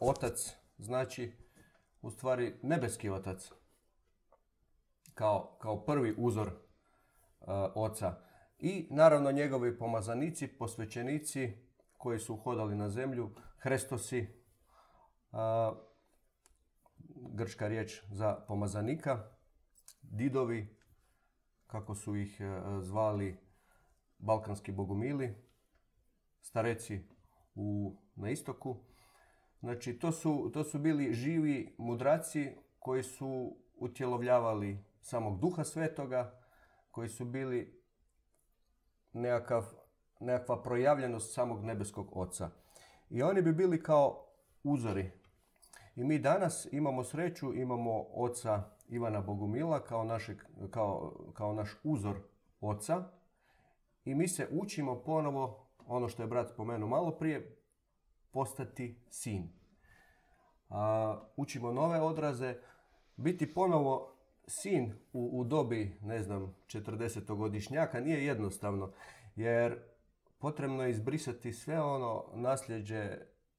otac 0.00 0.56
znači 0.78 1.32
u 2.02 2.10
stvari 2.10 2.54
nebeski 2.62 3.10
otac 3.10 3.50
kao, 5.14 5.56
kao 5.60 5.84
prvi 5.84 6.14
uzor 6.18 6.50
oca. 7.74 8.14
I 8.58 8.86
naravno 8.90 9.32
njegovi 9.32 9.78
pomazanici, 9.78 10.48
posvećenici 10.48 11.52
koji 11.98 12.18
su 12.18 12.36
hodali 12.36 12.76
na 12.76 12.90
zemlju, 12.90 13.30
Hrestosi, 13.58 14.26
grčka 17.32 17.68
riječ 17.68 18.02
za 18.10 18.34
pomazanika, 18.48 19.24
didovi, 20.02 20.76
kako 21.66 21.94
su 21.94 22.16
ih 22.16 22.40
e, 22.40 22.44
zvali 22.80 23.36
balkanski 24.18 24.72
bogumili, 24.72 25.34
stareci 26.40 27.08
u, 27.54 27.96
na 28.14 28.30
istoku. 28.30 28.76
Znači, 29.60 29.98
to 29.98 30.12
su, 30.12 30.50
to 30.54 30.64
su 30.64 30.78
bili 30.78 31.12
živi 31.12 31.74
mudraci 31.78 32.50
koji 32.78 33.02
su 33.02 33.56
utjelovljavali 33.76 34.84
samog 35.00 35.40
duha 35.40 35.64
svetoga, 35.64 36.40
koji 36.90 37.08
su 37.08 37.24
bili 37.24 37.82
nekakav, 39.12 39.64
nekakva 40.20 40.62
projavljenost 40.62 41.34
samog 41.34 41.64
nebeskog 41.64 42.16
oca. 42.16 42.50
I 43.10 43.22
oni 43.22 43.42
bi 43.42 43.52
bili 43.52 43.82
kao 43.82 44.26
uzori. 44.62 45.10
I 45.96 46.04
mi 46.04 46.18
danas 46.18 46.68
imamo 46.72 47.04
sreću, 47.04 47.54
imamo 47.54 48.06
oca 48.12 48.62
Ivana 48.88 49.20
Bogumila 49.20 49.84
kao, 49.84 50.04
našeg, 50.04 50.42
kao, 50.70 51.14
kao 51.34 51.52
naš 51.52 51.70
uzor 51.84 52.16
oca. 52.60 53.04
I 54.04 54.14
mi 54.14 54.28
se 54.28 54.48
učimo 54.52 55.02
ponovo, 55.02 55.63
ono 55.86 56.08
što 56.08 56.22
je 56.22 56.26
brat 56.26 56.50
spomenuo 56.50 56.88
malo 56.88 57.10
prije, 57.10 57.56
postati 58.30 58.98
sin. 59.10 59.48
A, 60.68 61.20
učimo 61.36 61.72
nove 61.72 62.00
odraze, 62.00 62.56
biti 63.16 63.54
ponovo 63.54 64.14
sin 64.46 64.92
u, 65.12 65.40
u 65.40 65.44
dobi, 65.44 65.98
ne 66.02 66.22
znam, 66.22 66.54
40-godišnjaka 66.66 68.00
nije 68.00 68.26
jednostavno, 68.26 68.92
jer 69.36 69.78
potrebno 70.38 70.82
je 70.82 70.90
izbrisati 70.90 71.52
sve 71.52 71.80
ono 71.80 72.24
nasljeđe 72.34 73.18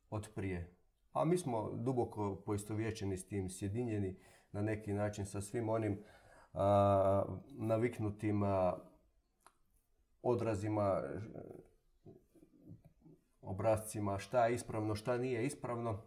od 0.09 0.29
prije. 0.35 0.75
A 1.13 1.25
mi 1.25 1.37
smo 1.37 1.71
duboko 1.73 2.41
poistovjećeni 2.45 3.17
s 3.17 3.27
tim, 3.27 3.49
sjedinjeni 3.49 4.19
na 4.51 4.61
neki 4.61 4.93
način 4.93 5.25
sa 5.25 5.41
svim 5.41 5.69
onim 5.69 6.03
a, 6.53 7.23
naviknutim 7.49 8.43
a, 8.43 8.77
odrazima, 10.21 11.01
obrazcima, 13.45 14.19
šta 14.19 14.45
je 14.45 14.55
ispravno, 14.55 14.95
šta 14.95 15.17
nije 15.17 15.45
ispravno. 15.45 16.01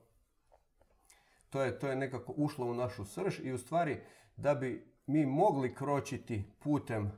To 1.51 1.63
je, 1.63 1.79
to 1.79 1.89
je 1.89 1.97
nekako 1.97 2.35
ušlo 2.37 2.67
u 2.67 2.75
našu 2.75 3.05
srž 3.05 3.41
i 3.43 3.53
u 3.53 3.59
stvari 3.59 4.01
da 4.37 4.55
bi 4.55 4.93
mi 5.07 5.27
mogli 5.27 5.75
kročiti 5.75 6.45
putem 6.59 7.13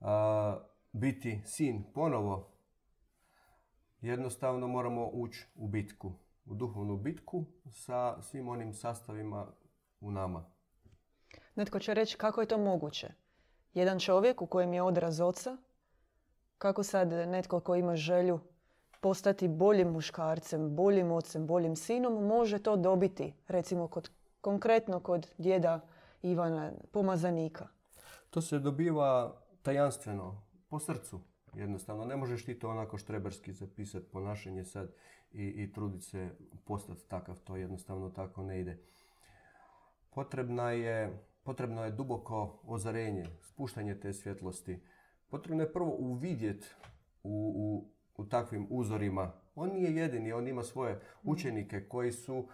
a, 0.00 0.58
biti 0.92 1.42
sin 1.44 1.84
ponovo, 1.94 2.48
jednostavno 4.00 4.68
moramo 4.68 5.06
ući 5.06 5.46
u 5.54 5.68
bitku, 5.68 6.12
u 6.44 6.54
duhovnu 6.54 6.96
bitku 6.96 7.44
sa 7.70 8.22
svim 8.22 8.48
onim 8.48 8.72
sastavima 8.72 9.46
u 10.00 10.10
nama. 10.10 10.44
Netko 11.54 11.78
će 11.78 11.94
reći 11.94 12.16
kako 12.16 12.40
je 12.40 12.48
to 12.48 12.58
moguće. 12.58 13.08
Jedan 13.74 13.98
čovjek 13.98 14.42
u 14.42 14.46
kojem 14.46 14.74
je 14.74 14.82
odraz 14.82 15.20
oca, 15.20 15.56
kako 16.58 16.82
sad 16.82 17.08
netko 17.08 17.60
ko 17.60 17.74
ima 17.74 17.96
želju 17.96 18.40
postati 19.00 19.48
boljim 19.48 19.88
muškarcem, 19.88 20.76
boljim 20.76 21.12
ocem, 21.12 21.46
boljim 21.46 21.76
sinom, 21.76 22.26
može 22.26 22.58
to 22.58 22.76
dobiti, 22.76 23.34
recimo 23.48 23.88
kod, 23.88 24.10
konkretno 24.40 25.00
kod 25.00 25.26
djeda 25.38 25.80
Ivana 26.22 26.72
Pomazanika. 26.92 27.68
To 28.30 28.40
se 28.40 28.58
dobiva 28.58 29.40
tajanstveno, 29.62 30.42
po 30.68 30.78
srcu 30.78 31.20
jednostavno. 31.54 32.04
Ne 32.04 32.16
možeš 32.16 32.44
ti 32.44 32.58
to 32.58 32.70
onako 32.70 32.98
štreberski 32.98 33.52
zapisati 33.52 34.06
ponašanje 34.12 34.64
sad 34.64 34.92
i, 35.32 35.46
i 35.46 35.72
truditi 35.72 36.04
se 36.04 36.30
postati 36.64 37.08
takav. 37.08 37.38
To 37.44 37.56
jednostavno 37.56 38.10
tako 38.10 38.42
ne 38.42 38.60
ide. 38.60 38.78
Potrebna 40.10 40.70
je, 40.70 41.22
potrebno 41.42 41.84
je 41.84 41.90
duboko 41.90 42.60
ozarenje, 42.66 43.24
spuštanje 43.42 44.00
te 44.00 44.12
svjetlosti. 44.12 44.80
Potrebno 45.28 45.62
je 45.62 45.72
prvo 45.72 45.90
uvidjeti 45.98 46.66
u, 47.22 47.52
u, 47.56 47.84
u 48.18 48.24
takvim 48.24 48.66
uzorima. 48.70 49.32
On 49.54 49.70
nije 49.72 49.96
jedini, 49.96 50.32
on 50.32 50.48
ima 50.48 50.62
svoje 50.62 51.00
učenike 51.22 51.88
koji 51.88 52.12
su 52.12 52.48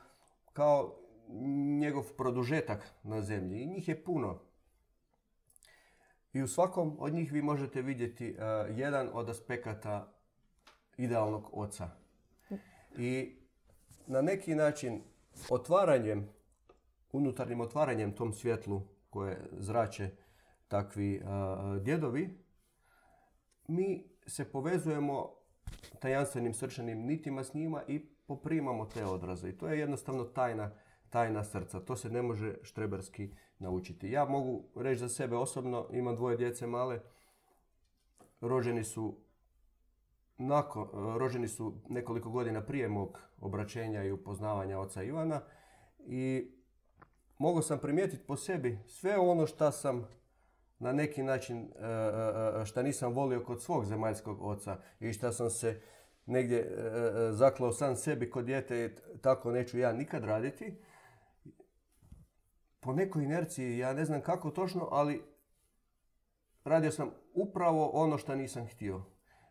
kao 0.52 0.96
njegov 1.80 2.04
produžetak 2.16 2.94
na 3.02 3.22
zemlji. 3.22 3.62
I 3.62 3.66
njih 3.66 3.88
je 3.88 4.04
puno. 4.04 4.40
I 6.32 6.42
u 6.42 6.48
svakom 6.48 6.96
od 7.00 7.14
njih 7.14 7.32
vi 7.32 7.42
možete 7.42 7.82
vidjeti 7.82 8.30
uh, 8.30 8.78
jedan 8.78 9.10
od 9.12 9.28
aspekata 9.28 10.12
idealnog 10.96 11.48
oca. 11.52 11.90
I 12.98 13.36
na 14.06 14.22
neki 14.22 14.54
način 14.54 15.02
otvaranjem, 15.50 16.28
unutarnjim 17.12 17.60
otvaranjem 17.60 18.12
tom 18.12 18.32
svjetlu 18.32 18.82
koje 19.10 19.50
zrače 19.52 20.10
takvi 20.68 21.22
uh, 21.22 21.82
djedovi, 21.82 22.38
mi 23.68 24.04
se 24.26 24.52
povezujemo 24.52 25.43
tajanstvenim 26.00 26.54
srčanim 26.54 26.98
nitima 26.98 27.44
s 27.44 27.54
njima 27.54 27.82
i 27.88 28.06
poprimamo 28.26 28.86
te 28.86 29.04
odraze. 29.04 29.48
I 29.48 29.58
to 29.58 29.68
je 29.68 29.78
jednostavno 29.78 30.24
tajna, 30.24 30.70
tajna 31.10 31.44
srca. 31.44 31.80
To 31.80 31.96
se 31.96 32.10
ne 32.10 32.22
može 32.22 32.54
štreberski 32.62 33.30
naučiti. 33.58 34.10
Ja 34.10 34.24
mogu 34.24 34.64
reći 34.76 35.00
za 35.00 35.08
sebe 35.08 35.36
osobno, 35.36 35.88
imam 35.92 36.16
dvoje 36.16 36.36
djece 36.36 36.66
male, 36.66 37.00
rođeni 38.40 38.84
su 38.84 39.16
nakon, 40.38 40.88
rođeni 40.92 41.48
su 41.48 41.74
nekoliko 41.88 42.30
godina 42.30 42.62
prije 42.62 42.88
mog 42.88 43.20
obraćenja 43.40 44.04
i 44.04 44.12
upoznavanja 44.12 44.78
oca 44.78 45.02
Ivana 45.02 45.40
i 45.98 46.50
mogu 47.38 47.62
sam 47.62 47.78
primijetiti 47.78 48.26
po 48.26 48.36
sebi 48.36 48.78
sve 48.86 49.18
ono 49.18 49.46
što 49.46 49.70
sam 49.70 50.08
na 50.84 50.92
neki 50.92 51.22
način, 51.22 51.58
e, 51.58 51.86
e, 51.86 52.60
e, 52.62 52.66
što 52.66 52.82
nisam 52.82 53.12
volio 53.12 53.44
kod 53.44 53.62
svog 53.62 53.84
zemaljskog 53.84 54.42
oca 54.42 54.76
i 55.00 55.12
što 55.12 55.32
sam 55.32 55.50
se 55.50 55.80
negdje 56.26 56.70
zaklao 57.30 57.72
sam 57.72 57.96
sebi 57.96 58.30
kod 58.30 58.44
dijete 58.44 58.84
i 58.84 59.18
tako 59.18 59.52
neću 59.52 59.78
ja 59.78 59.92
nikad 59.92 60.24
raditi. 60.24 60.80
Po 62.80 62.92
nekoj 62.92 63.24
inerciji, 63.24 63.78
ja 63.78 63.92
ne 63.92 64.04
znam 64.04 64.20
kako 64.20 64.50
točno, 64.50 64.88
ali 64.90 65.22
radio 66.64 66.90
sam 66.90 67.10
upravo 67.34 67.90
ono 67.92 68.18
što 68.18 68.34
nisam 68.34 68.66
htio. 68.66 69.02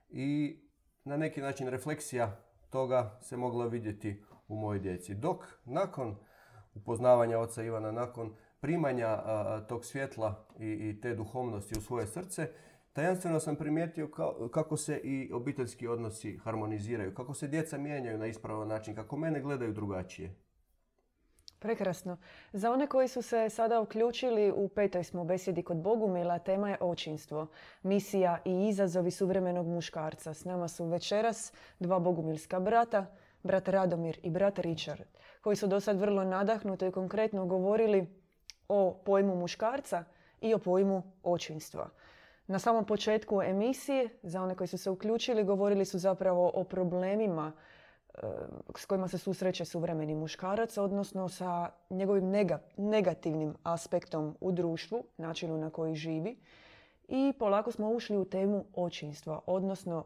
I 0.10 0.60
na 1.04 1.18
neki 1.18 1.42
način 1.42 1.68
refleksija 1.68 2.42
toga 2.70 3.20
se 3.22 3.38
mogla 3.38 3.66
vidjeti 3.66 4.24
u 4.48 4.56
mojoj 4.56 4.80
djeci. 4.80 5.16
Dok 5.16 5.46
nakon 5.66 6.16
upoznavanja 6.74 7.40
oca 7.40 7.64
Ivana, 7.64 7.92
nakon 7.92 8.36
primanja 8.64 9.18
tog 9.68 9.86
svjetla 9.86 10.46
i, 10.60 10.66
i 10.66 11.02
te 11.02 11.16
duhovnosti 11.16 11.78
u 11.78 11.82
svoje 11.82 12.08
srce, 12.08 12.48
tajanstveno 12.94 13.40
sam 13.40 13.56
primijetio 13.56 14.08
kako 14.52 14.78
se 14.78 14.98
i 15.04 15.32
obiteljski 15.34 15.88
odnosi 15.88 16.38
harmoniziraju, 16.38 17.14
kako 17.14 17.34
se 17.34 17.48
djeca 17.48 17.78
mijenjaju 17.78 18.18
na 18.18 18.28
ispravan 18.28 18.68
način, 18.68 18.96
kako 18.96 19.18
mene 19.18 19.42
gledaju 19.42 19.74
drugačije. 19.74 20.36
Prekrasno. 21.60 22.18
Za 22.54 22.72
one 22.72 22.88
koji 22.88 23.08
su 23.08 23.22
se 23.22 23.50
sada 23.50 23.82
uključili 23.82 24.52
u 24.56 24.68
petoj 24.68 25.04
smo 25.04 25.24
besjedi 25.24 25.64
kod 25.64 25.78
Bogumila, 25.78 26.40
tema 26.40 26.70
je 26.70 26.78
očinstvo, 26.80 27.48
misija 27.82 28.42
i 28.46 28.68
izazovi 28.68 29.12
suvremenog 29.12 29.68
muškarca. 29.68 30.34
S 30.34 30.46
nama 30.46 30.68
su 30.68 30.86
večeras 30.86 31.54
dva 31.80 32.00
bogumilska 32.00 32.60
brata, 32.60 33.06
brat 33.44 33.68
Radomir 33.68 34.20
i 34.24 34.30
brat 34.30 34.60
Richard, 34.60 35.08
koji 35.42 35.56
su 35.56 35.68
do 35.68 35.80
sad 35.80 36.00
vrlo 36.00 36.24
nadahnuto 36.24 36.86
i 36.86 36.92
konkretno 36.92 37.46
govorili 37.46 38.23
o 38.74 38.94
pojmu 39.06 39.36
muškarca 39.36 40.04
i 40.42 40.54
o 40.54 40.58
pojmu 40.58 41.04
očinstva. 41.24 41.90
Na 42.48 42.60
samom 42.60 42.86
početku 42.86 43.42
emisije, 43.42 44.10
za 44.24 44.42
one 44.42 44.56
koji 44.56 44.68
su 44.68 44.78
se 44.78 44.90
uključili, 44.90 45.44
govorili 45.44 45.86
su 45.86 46.00
zapravo 46.00 46.52
o 46.54 46.64
problemima 46.64 47.52
Eh, 48.14 48.28
s 48.76 48.86
kojima 48.86 49.08
se 49.08 49.18
susreće 49.18 49.66
suvremeni 49.66 50.16
muškarac, 50.16 50.78
odnosno 50.78 51.30
sa 51.30 51.70
njegovim 51.90 52.32
negativnim 52.78 53.56
aspektom 53.64 54.38
u 54.42 54.52
društvu, 54.52 55.04
načinu 55.18 55.58
na 55.58 55.70
koji 55.70 55.96
živi. 55.96 56.38
I 57.08 57.34
polako 57.40 57.72
smo 57.72 57.90
ušli 57.90 58.18
u 58.18 58.26
temu 58.26 58.66
očinstva, 58.76 59.40
odnosno 59.46 60.06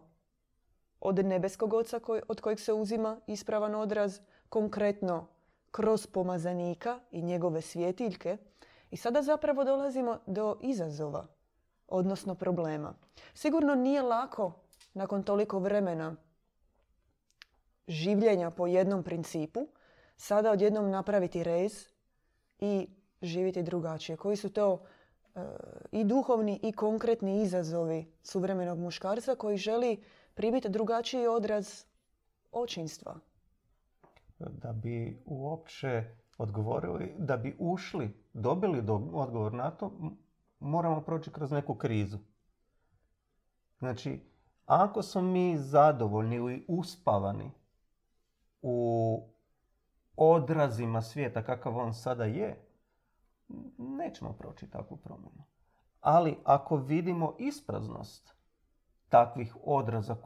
od 1.02 1.26
nebeskog 1.26 1.74
oca 1.74 2.00
od 2.28 2.42
kojeg 2.42 2.60
se 2.60 2.74
uzima 2.74 3.20
ispravan 3.28 3.76
odraz, 3.76 4.20
konkretno 4.50 5.28
kroz 5.72 6.08
pomazanika 6.08 7.00
i 7.12 7.22
njegove 7.22 7.62
svjetiljke. 7.62 8.38
I 8.92 8.98
sada 8.98 9.22
zapravo 9.22 9.64
dolazimo 9.64 10.20
do 10.26 10.60
izazova, 10.62 11.28
odnosno 11.88 12.36
problema. 12.36 12.94
Sigurno 13.34 13.76
nije 13.76 14.02
lako 14.02 14.54
nakon 14.94 15.24
toliko 15.24 15.60
vremena 15.60 16.16
življenja 17.88 18.52
po 18.52 18.68
jednom 18.68 19.04
principu, 19.04 19.68
sada 20.18 20.52
odjednom 20.52 20.90
napraviti 20.90 21.44
rez 21.44 21.88
i 22.60 22.88
živjeti 23.22 23.64
drugačije. 23.64 24.18
Koji 24.18 24.38
su 24.38 24.50
to 24.50 24.80
e, 25.36 25.42
i 25.92 26.04
duhovni 26.04 26.60
i 26.64 26.72
konkretni 26.72 27.42
izazovi 27.42 28.06
suvremenog 28.24 28.80
muškarca 28.80 29.36
koji 29.36 29.58
želi 29.58 30.04
pribiti 30.34 30.70
drugačiji 30.70 31.28
odraz 31.28 31.84
očinstva? 32.52 33.16
Da 34.40 34.74
bi 34.74 35.24
uopće 35.26 36.04
odgovorili, 36.38 37.16
da 37.18 37.38
bi 37.38 37.56
ušli, 37.60 38.14
dobili 38.38 38.80
odgovor 39.14 39.54
na 39.54 39.72
to, 39.72 39.92
moramo 40.60 41.02
proći 41.02 41.32
kroz 41.32 41.52
neku 41.52 41.76
krizu. 41.76 42.18
Znači, 43.80 44.22
ako 44.66 45.02
smo 45.02 45.22
mi 45.22 45.58
zadovoljni 45.58 46.36
ili 46.36 46.66
uspavani 46.68 47.52
u 48.62 49.22
odrazima 50.16 51.02
svijeta 51.02 51.44
kakav 51.44 51.78
on 51.78 51.94
sada 51.94 52.26
je, 52.26 52.68
nećemo 53.78 54.34
proći 54.34 54.70
takvu 54.70 54.98
promjenu. 54.98 55.44
Ali 56.02 56.38
ako 56.44 56.76
vidimo 56.76 57.36
ispraznost 57.40 58.36
takvih 59.10 59.58
odraza 59.64 60.14
e, 60.14 60.18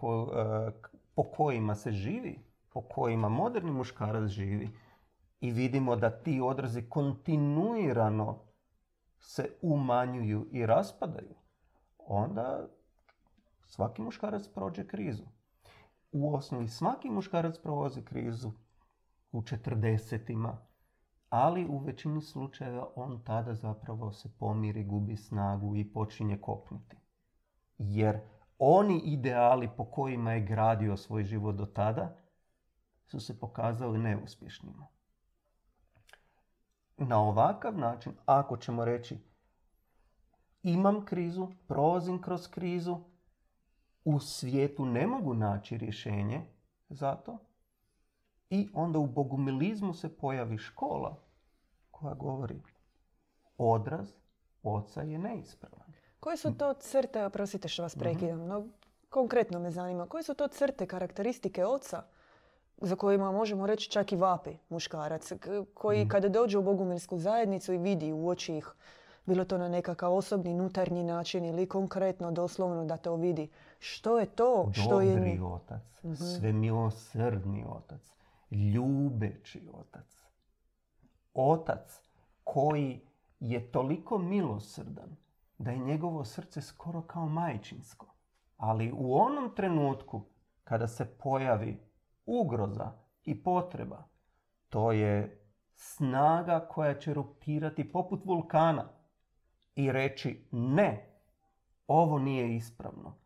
po 1.15 1.23
kojima 1.23 1.75
se 1.75 1.91
živi, 1.91 2.39
po 2.73 2.81
kojima 2.81 3.29
moderni 3.29 3.71
muškarac 3.71 4.29
živi, 4.29 4.69
i 5.41 5.51
vidimo 5.51 5.95
da 5.95 6.09
ti 6.23 6.41
odrazi 6.41 6.89
kontinuirano 6.89 8.39
se 9.19 9.49
umanjuju 9.61 10.47
i 10.51 10.65
raspadaju, 10.65 11.35
onda 11.97 12.67
svaki 13.67 14.01
muškarac 14.01 14.47
prođe 14.47 14.87
krizu 14.87 15.23
u 16.11 16.35
osnovi 16.35 16.67
svaki 16.67 17.09
muškarac 17.09 17.57
prolazi 17.57 18.01
krizu 18.01 18.51
u 19.31 19.43
četrdesetima, 19.43 20.57
ali 21.29 21.67
u 21.67 21.77
većini 21.77 22.21
slučajeva 22.21 22.87
on 22.95 23.23
tada 23.23 23.53
zapravo 23.53 24.11
se 24.11 24.29
pomiri, 24.39 24.83
gubi 24.83 25.15
snagu 25.15 25.75
i 25.75 25.93
počinje 25.93 26.37
kopniti. 26.41 26.97
Jer 27.77 28.19
oni 28.59 29.01
ideali 29.05 29.69
po 29.77 29.85
kojima 29.85 30.33
je 30.33 30.45
gradio 30.45 30.97
svoj 30.97 31.23
život 31.23 31.55
do 31.55 31.65
tada 31.65 32.17
su 33.07 33.19
se 33.19 33.39
pokazali 33.39 33.99
neuspješnima. 33.99 34.87
Na 37.07 37.19
ovakav 37.19 37.77
način, 37.77 38.13
ako 38.25 38.57
ćemo 38.57 38.85
reći 38.85 39.17
imam 40.63 41.05
krizu, 41.05 41.47
prolazim 41.67 42.21
kroz 42.21 42.47
krizu, 42.47 42.97
u 44.05 44.19
svijetu 44.19 44.85
ne 44.85 45.07
mogu 45.07 45.33
naći 45.33 45.77
rješenje 45.77 46.41
za 46.89 47.15
to 47.15 47.37
i 48.49 48.69
onda 48.73 48.99
u 48.99 49.07
bogumilizmu 49.07 49.93
se 49.93 50.17
pojavi 50.17 50.57
škola 50.57 51.17
koja 51.91 52.13
govori 52.13 52.61
odraz 53.57 54.09
oca 54.63 55.01
je 55.01 55.19
neispravan. 55.19 55.93
Koje 56.19 56.37
su 56.37 56.57
to 56.57 56.73
crte, 56.73 57.25
oprostite 57.25 57.67
što 57.67 57.81
vas 57.81 57.95
prekidam, 57.95 58.39
mhm. 58.39 58.47
no 58.47 58.67
konkretno 59.09 59.59
me 59.59 59.71
zanima, 59.71 60.05
koje 60.05 60.23
su 60.23 60.33
to 60.33 60.47
crte, 60.47 60.87
karakteristike 60.87 61.65
oca 61.65 62.03
za 62.77 62.95
kojima 62.95 63.31
možemo 63.31 63.67
reći 63.67 63.89
čak 63.89 64.11
i 64.11 64.15
vapi 64.15 64.57
muškarac, 64.69 65.31
koji 65.73 65.99
mhm. 65.99 66.09
kada 66.09 66.29
dođe 66.29 66.57
u 66.57 66.63
bogumilsku 66.63 67.17
zajednicu 67.17 67.73
i 67.73 67.77
vidi 67.77 68.13
u 68.13 68.27
oči 68.27 68.57
ih, 68.57 68.67
bilo 69.25 69.45
to 69.45 69.57
na 69.57 69.69
nekakav 69.69 70.13
osobni, 70.13 70.53
nutarnji 70.53 71.03
način 71.03 71.45
ili 71.45 71.69
konkretno, 71.69 72.31
doslovno 72.31 72.85
da 72.85 72.97
to 72.97 73.15
vidi, 73.15 73.49
što 73.79 74.19
je 74.19 74.25
to 74.25 74.71
što 74.73 75.01
je... 75.01 75.15
Dobri 75.15 75.39
otac, 75.43 76.03
mm 76.03 76.15
svemilosrdni 76.15 77.65
otac, 77.69 78.11
ljubeći 78.51 79.69
otac. 79.73 80.17
Otac 81.33 82.01
koji 82.43 83.01
je 83.39 83.71
toliko 83.71 84.17
milosrdan 84.17 85.15
da 85.57 85.71
je 85.71 85.77
njegovo 85.77 86.25
srce 86.25 86.61
skoro 86.61 87.01
kao 87.01 87.25
majčinsko. 87.25 88.13
Ali 88.57 88.91
u 88.97 89.15
onom 89.15 89.55
trenutku 89.55 90.21
kada 90.63 90.87
se 90.87 91.05
pojavi 91.05 91.90
ugroza 92.31 92.91
i 93.23 93.43
potreba, 93.43 94.03
to 94.69 94.91
je 94.91 95.45
snaga 95.75 96.67
koja 96.69 96.99
će 96.99 97.13
rupirati 97.13 97.91
poput 97.91 98.25
vulkana 98.25 98.89
i 99.75 99.91
reći 99.91 100.47
ne, 100.51 101.19
ovo 101.87 102.19
nije 102.19 102.55
ispravno 102.55 103.21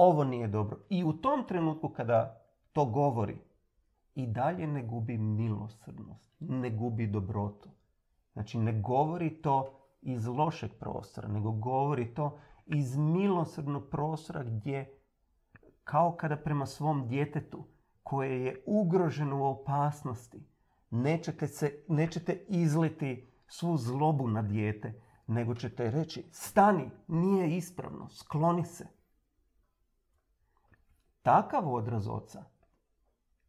ovo 0.00 0.24
nije 0.24 0.48
dobro. 0.48 0.78
I 0.88 1.04
u 1.04 1.12
tom 1.12 1.44
trenutku 1.48 1.88
kada 1.88 2.40
to 2.72 2.84
govori, 2.84 3.38
i 4.14 4.26
dalje 4.26 4.66
ne 4.66 4.82
gubi 4.82 5.18
milosrdnost, 5.18 6.24
ne 6.38 6.70
gubi 6.70 7.06
dobrotu. 7.06 7.68
Znači 8.32 8.58
ne 8.58 8.80
govori 8.80 9.42
to 9.42 9.80
iz 10.02 10.26
lošeg 10.26 10.70
prostora, 10.80 11.28
nego 11.28 11.52
govori 11.52 12.14
to 12.14 12.38
iz 12.66 12.96
milosrdnog 12.96 13.88
prostora 13.90 14.42
gdje 14.42 14.98
kao 15.84 16.16
kada 16.16 16.36
prema 16.36 16.66
svom 16.66 17.08
djetetu 17.08 17.64
koje 18.02 18.44
je 18.44 18.62
ugroženo 18.66 19.40
u 19.40 19.44
opasnosti, 19.44 20.46
nećete, 20.90 21.46
se, 21.46 21.84
nećete 21.88 22.44
izliti 22.48 23.28
svu 23.46 23.76
zlobu 23.76 24.28
na 24.28 24.42
dijete, 24.42 25.00
nego 25.26 25.54
ćete 25.54 25.90
reći 25.90 26.28
stani, 26.32 26.90
nije 27.08 27.56
ispravno, 27.56 28.08
skloni 28.08 28.64
se. 28.64 28.86
Takav 31.22 31.74
odraz 31.74 32.08
oca 32.08 32.44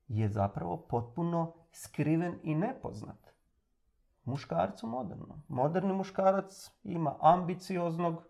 je 0.08 0.30
zapravo 0.30 0.78
potpuno 0.78 1.54
skriven 1.72 2.40
i 2.44 2.56
nepoznat. 2.56 3.34
Muškarcu 4.24 4.88
moderno. 4.88 5.42
Moderni 5.48 5.94
muškarac 5.94 6.72
ima 6.84 7.16
ambicioznog 7.22 8.24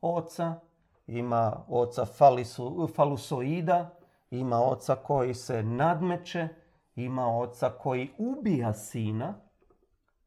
oca, 0.00 0.60
ima 1.06 1.64
oca 1.68 2.04
falisu, 2.04 2.88
falusoida, 2.96 3.99
ima 4.30 4.60
oca 4.62 4.96
koji 4.96 5.34
se 5.34 5.62
nadmeće, 5.62 6.48
ima 6.94 7.38
oca 7.38 7.70
koji 7.70 8.10
ubija 8.18 8.74
sina, 8.74 9.34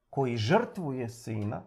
koji 0.10 0.38
žrtvuje 0.38 1.10
sina. 1.10 1.62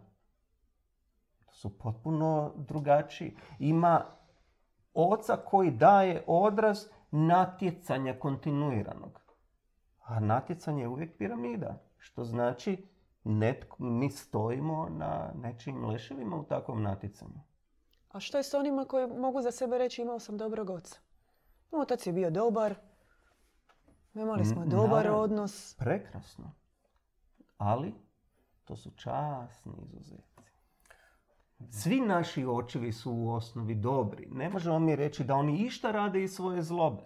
To 1.39 1.53
su 1.53 1.79
potpuno 1.79 2.53
drugačiji. 2.57 3.37
Ima 3.59 4.05
oca 4.95 5.37
koji 5.37 5.71
daje 5.71 6.25
odraz 6.27 6.87
natjecanja 7.11 8.19
kontinuiranog. 8.19 9.21
A 10.05 10.21
natjecanje 10.21 10.83
je 10.83 10.89
uvijek 10.89 11.19
piramida, 11.19 11.83
što 11.99 12.25
znači 12.25 12.89
netko, 13.25 13.77
mi 13.79 14.11
stojimo 14.11 14.89
na 14.89 15.33
nečijim 15.43 15.85
leševima 15.85 16.37
u 16.37 16.45
takvom 16.45 16.83
natjecanju. 16.83 17.41
A 18.09 18.21
što 18.21 18.37
je 18.37 18.43
s 18.43 18.55
onima 18.55 18.85
koji 18.85 19.07
mogu 19.07 19.43
za 19.43 19.51
sebe 19.51 19.79
reći 19.79 20.03
imao 20.03 20.19
sam 20.19 20.39
dobrog 20.39 20.71
oca? 20.71 20.99
Otac 21.73 22.07
je 22.07 22.13
bio 22.13 22.31
dobar, 22.31 22.75
imali 24.15 24.45
smo 24.45 24.63
N- 24.63 24.69
dobar 24.69 24.91
naravno. 24.91 25.19
odnos. 25.19 25.75
Prekrasno. 25.75 26.53
Ali, 27.59 27.95
to 28.65 28.77
su 28.77 28.91
časni 28.91 29.73
izuzeci. 29.85 30.37
Svi 31.71 32.01
naši 32.01 32.45
očevi 32.47 32.93
su 32.93 33.13
u 33.13 33.31
osnovi 33.31 33.75
dobri. 33.75 34.27
Ne 34.27 34.49
možemo 34.49 34.79
mi 34.79 34.97
reći 34.97 35.25
da 35.25 35.35
oni 35.35 35.59
išta 35.59 35.91
rade 35.91 36.23
iz 36.23 36.35
svoje 36.35 36.63
zlobe. 36.63 37.03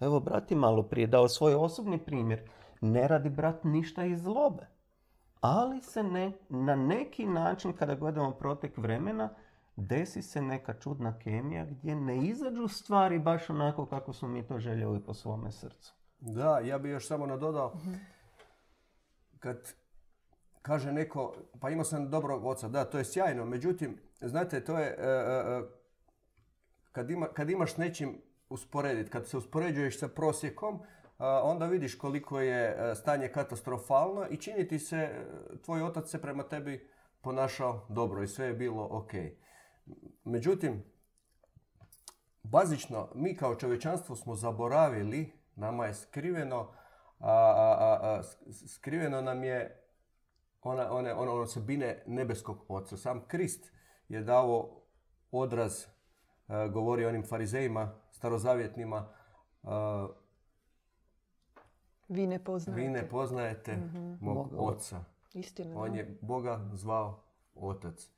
Evo, 0.00 0.20
brat 0.20 0.50
je 0.50 0.56
malo 0.56 0.82
prije 0.82 1.06
dao 1.06 1.28
svoj 1.28 1.54
osobni 1.54 2.04
primjer. 2.04 2.50
Ne 2.80 3.08
radi 3.08 3.30
brat 3.30 3.64
ništa 3.64 4.04
iz 4.04 4.22
zlobe. 4.22 4.66
Ali 5.40 5.82
se 5.82 6.02
ne, 6.02 6.32
na 6.48 6.74
neki 6.76 7.26
način, 7.26 7.72
kada 7.72 7.94
gledamo 7.94 8.30
protek 8.30 8.76
vremena, 8.78 9.34
desi 9.76 10.22
se 10.22 10.42
neka 10.42 10.74
čudna 10.74 11.18
kemija 11.18 11.64
gdje 11.64 11.94
ne 11.94 12.26
izađu 12.26 12.68
stvari 12.68 13.18
baš 13.18 13.50
onako 13.50 13.86
kako 13.86 14.12
smo 14.12 14.28
mi 14.28 14.46
to 14.46 14.58
željeli 14.58 15.00
po 15.00 15.14
svome 15.14 15.52
srcu. 15.52 15.94
Da, 16.20 16.58
ja 16.58 16.78
bih 16.78 16.92
još 16.92 17.06
samo 17.06 17.26
nadodao, 17.26 17.72
kad 19.38 19.74
kaže 20.62 20.92
neko, 20.92 21.34
pa 21.60 21.70
imao 21.70 21.84
sam 21.84 22.10
dobrog 22.10 22.44
oca, 22.44 22.68
da, 22.68 22.84
to 22.84 22.98
je 22.98 23.04
sjajno, 23.04 23.44
međutim, 23.44 23.98
znate, 24.20 24.64
to 24.64 24.78
je, 24.78 24.86
e, 24.86 25.04
e, 25.04 25.58
e, 25.58 25.62
kad, 26.92 27.10
ima, 27.10 27.26
kad 27.26 27.50
imaš 27.50 27.76
nečim 27.76 28.22
usporediti, 28.48 29.10
kad 29.10 29.28
se 29.28 29.36
uspoređuješ 29.36 29.98
sa 29.98 30.08
prosjekom, 30.08 30.80
onda 31.42 31.66
vidiš 31.66 31.94
koliko 31.94 32.40
je 32.40 32.94
stanje 32.94 33.28
katastrofalno 33.28 34.26
i 34.30 34.36
čini 34.36 34.68
ti 34.68 34.78
se, 34.78 35.26
tvoj 35.64 35.82
otac 35.82 36.10
se 36.10 36.22
prema 36.22 36.42
tebi 36.42 36.88
ponašao 37.20 37.86
dobro 37.88 38.22
i 38.22 38.28
sve 38.28 38.46
je 38.46 38.54
bilo 38.54 38.88
ok. 38.90 39.12
Međutim, 40.24 40.84
bazično, 42.42 43.08
mi 43.14 43.36
kao 43.36 43.54
čovječanstvo 43.54 44.16
smo 44.16 44.34
zaboravili, 44.34 45.32
nama 45.56 45.86
je 45.86 45.94
skriveno, 45.94 46.72
a, 47.18 47.32
a, 47.32 47.98
a, 48.02 48.22
skriveno 48.68 49.20
nam 49.20 49.44
je 49.44 49.82
ona, 50.62 50.92
one, 50.92 51.14
ono, 51.14 51.32
osobine 51.32 52.02
nebeskog 52.06 52.64
oca. 52.68 52.96
Sam 52.96 53.24
Krist 53.28 53.72
je 54.08 54.20
dao 54.22 54.80
odraz, 55.30 55.84
a, 56.48 56.68
govori 56.68 57.04
onim 57.04 57.26
farizejima, 57.26 58.00
starozavjetnima, 58.10 59.08
a, 59.62 60.08
Vi 62.08 62.26
ne 62.26 62.44
poznajete. 62.44 62.82
vi 62.82 62.88
ne 62.88 63.08
poznajete 63.08 63.76
mog 64.20 64.52
Moga 64.52 64.56
oca. 64.58 65.04
Istina, 65.34 65.80
On 65.80 65.90
da. 65.90 65.96
je 65.96 66.18
Boga 66.20 66.70
zvao 66.72 67.22
otac. 67.54 68.10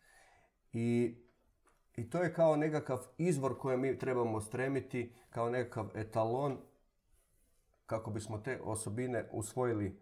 I, 0.73 1.17
I 1.99 2.11
to 2.11 2.23
je 2.23 2.35
kao 2.35 2.57
nekakav 2.57 2.99
izvor 3.17 3.59
koje 3.59 3.77
mi 3.77 3.99
trebamo 3.99 4.41
stremiti, 4.41 5.13
kao 5.31 5.51
nekakav 5.51 5.91
etalon 5.95 6.59
kako 7.87 8.11
bismo 8.11 8.39
te 8.39 8.61
osobine 8.65 9.29
usvojili 9.33 10.01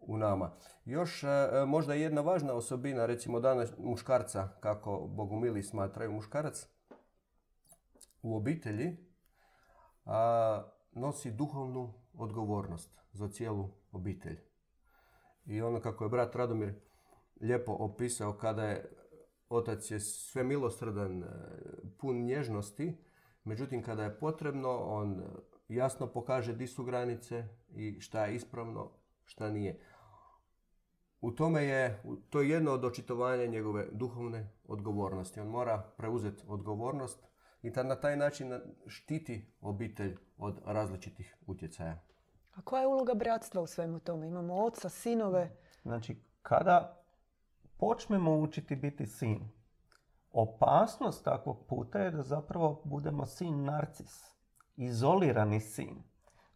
u 0.00 0.16
nama. 0.16 0.52
Još 0.84 1.24
e, 1.24 1.26
e, 1.28 1.64
možda 1.66 1.94
jedna 1.94 2.20
važna 2.20 2.52
osobina, 2.52 3.06
recimo 3.06 3.40
danas 3.40 3.72
muškarca, 3.78 4.48
kako 4.60 4.98
bogumili 4.98 5.62
smatraju 5.62 6.12
muškarac, 6.12 6.68
u 8.22 8.36
obitelji 8.36 8.96
a, 10.04 10.62
nosi 10.92 11.30
duhovnu 11.30 11.94
odgovornost 12.14 12.90
za 13.12 13.28
cijelu 13.28 13.68
obitelj. 13.92 14.38
I 15.46 15.62
ono 15.62 15.80
kako 15.80 16.04
je 16.04 16.10
brat 16.10 16.36
Radomir 16.36 16.74
lijepo 17.40 17.72
opisao 17.72 18.32
kada 18.32 18.64
je 18.64 18.97
otac 19.48 19.90
je 19.90 20.00
sve 20.00 20.44
milosrdan, 20.44 21.22
e, 21.22 21.26
pun 21.98 22.24
nježnosti, 22.24 22.96
međutim 23.44 23.82
kada 23.82 24.04
je 24.04 24.18
potrebno 24.18 24.78
on 24.78 25.22
jasno 25.68 26.06
pokaže 26.06 26.52
di 26.52 26.66
su 26.66 26.84
granice 26.84 27.44
i 27.70 28.00
šta 28.00 28.26
je 28.26 28.34
ispravno, 28.34 28.90
šta 29.24 29.50
nije. 29.50 29.80
U 31.20 31.30
tome 31.30 31.64
je, 31.64 32.02
to 32.30 32.40
je 32.40 32.48
jedno 32.48 32.72
od 32.72 32.84
očitovanja 32.84 33.46
njegove 33.46 33.86
duhovne 33.92 34.52
odgovornosti. 34.68 35.40
On 35.40 35.48
mora 35.48 35.82
preuzeti 35.96 36.44
odgovornost 36.48 37.26
i 37.62 37.72
ta, 37.72 37.82
na 37.82 37.96
taj 37.96 38.16
način 38.16 38.60
štiti 38.86 39.44
obitelj 39.60 40.16
od 40.38 40.60
različitih 40.64 41.36
utjecaja. 41.46 42.02
A 42.54 42.62
koja 42.62 42.80
je 42.80 42.86
uloga 42.86 43.14
bratstva 43.14 43.62
u 43.62 43.66
svemu 43.66 44.00
tome? 44.00 44.26
Imamo 44.26 44.54
oca, 44.54 44.88
sinove. 44.88 45.50
Znači, 45.82 46.16
kada 46.42 46.97
počnemo 47.78 48.38
učiti 48.38 48.76
biti 48.76 49.06
sin, 49.06 49.48
opasnost 50.32 51.24
takvog 51.24 51.66
puta 51.68 51.98
je 51.98 52.10
da 52.10 52.22
zapravo 52.22 52.82
budemo 52.84 53.26
sin 53.26 53.64
narcis, 53.64 54.34
izolirani 54.76 55.60
sin, 55.60 56.02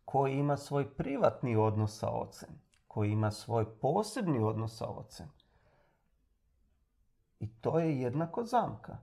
koji 0.04 0.34
ima 0.34 0.56
svoj 0.56 0.94
privatni 0.94 1.56
odnos 1.56 1.98
sa 1.98 2.10
ocem, 2.10 2.48
koji 2.86 3.10
ima 3.10 3.30
svoj 3.30 3.78
posebni 3.80 4.38
odnos 4.38 4.78
sa 4.78 4.88
ocem. 4.88 5.26
I 7.40 7.48
to 7.60 7.78
je 7.78 8.00
jednako 8.00 8.44
zamka. 8.44 8.98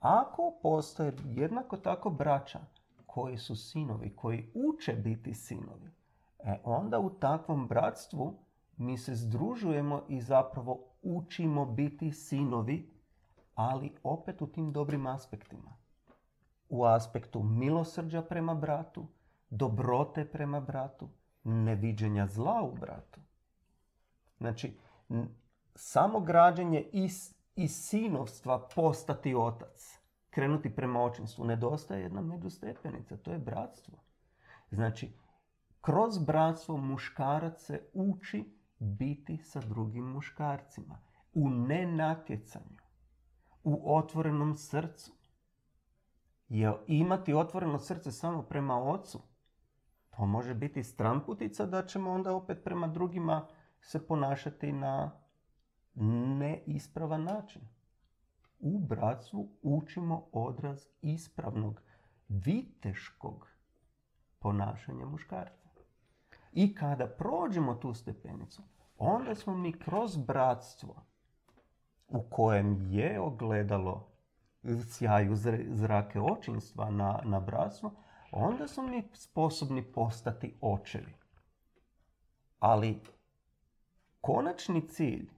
Ako 0.00 0.58
postoje 0.62 1.16
jednako 1.24 1.76
tako 1.76 2.10
braća 2.10 2.60
koji 3.06 3.38
su 3.38 3.56
sinovi, 3.56 4.16
koji 4.16 4.52
uče 4.54 4.92
biti 4.92 5.34
sinovi, 5.34 5.90
e 6.38 6.60
onda 6.64 6.98
u 6.98 7.10
takvom 7.10 7.68
bratstvu 7.68 8.38
mi 8.76 8.98
se 8.98 9.14
združujemo 9.14 10.02
i 10.08 10.20
zapravo 10.20 10.91
učimo 11.02 11.66
biti 11.66 12.12
sinovi, 12.12 12.92
ali 13.54 13.92
opet 14.02 14.42
u 14.42 14.46
tim 14.46 14.72
dobrim 14.72 15.06
aspektima. 15.06 15.76
U 16.68 16.84
aspektu 16.84 17.42
milosrđa 17.42 18.22
prema 18.22 18.54
bratu, 18.54 19.06
dobrote 19.50 20.24
prema 20.24 20.60
bratu, 20.60 21.08
neviđenja 21.44 22.26
zla 22.26 22.62
u 22.62 22.74
bratu. 22.74 23.20
Znači, 24.38 24.78
samo 25.74 26.20
građenje 26.20 26.88
iz, 26.92 27.34
iz 27.56 27.70
sinovstva 27.70 28.68
postati 28.74 29.34
otac, 29.34 29.98
krenuti 30.30 30.76
prema 30.76 31.02
očinstvu, 31.02 31.44
nedostaje 31.44 32.02
jedna 32.02 32.20
međustepenica, 32.20 33.16
to 33.16 33.32
je 33.32 33.38
bratstvo. 33.38 33.98
Znači, 34.70 35.12
kroz 35.80 36.18
bratstvo 36.18 36.76
muškarac 36.76 37.62
se 37.62 37.90
uči 37.92 38.61
biti 38.82 39.36
sa 39.36 39.60
drugim 39.60 40.04
muškarcima, 40.04 40.98
u 41.34 41.50
nenatjecanju, 41.50 42.78
u 43.64 43.96
otvorenom 43.96 44.56
srcu. 44.56 45.12
Jer 46.48 46.74
imati 46.86 47.34
otvoreno 47.34 47.78
srce 47.78 48.12
samo 48.12 48.42
prema 48.42 48.82
ocu, 48.82 49.20
to 50.16 50.26
može 50.26 50.54
biti 50.54 50.84
stramputica 50.84 51.66
da 51.66 51.86
ćemo 51.86 52.10
onda 52.10 52.34
opet 52.34 52.64
prema 52.64 52.86
drugima 52.86 53.46
se 53.80 54.06
ponašati 54.06 54.72
na 54.72 55.20
neispravan 56.38 57.24
način. 57.24 57.62
U 58.58 58.78
bratstvu 58.78 59.48
učimo 59.62 60.28
odraz 60.32 60.86
ispravnog, 61.02 61.82
viteškog 62.28 63.48
ponašanja 64.38 65.06
muškarca. 65.06 65.68
I 66.52 66.74
kada 66.74 67.06
prođemo 67.06 67.74
tu 67.74 67.94
stepenicu, 67.94 68.62
onda 69.02 69.34
smo 69.34 69.54
mi 69.54 69.78
kroz 69.78 70.16
bratstvo 70.16 71.06
u 72.08 72.22
kojem 72.30 72.86
je 72.90 73.20
ogledalo 73.20 74.12
sjaju 74.86 75.34
zr- 75.34 75.74
zrake 75.74 76.20
očinstva 76.20 76.90
na, 76.90 77.20
na 77.24 77.40
bratstvo, 77.40 77.94
onda 78.32 78.68
smo 78.68 78.82
mi 78.82 79.08
sposobni 79.12 79.92
postati 79.92 80.58
očevi. 80.60 81.14
Ali 82.58 83.00
konačni 84.20 84.88
cilj 84.88 85.30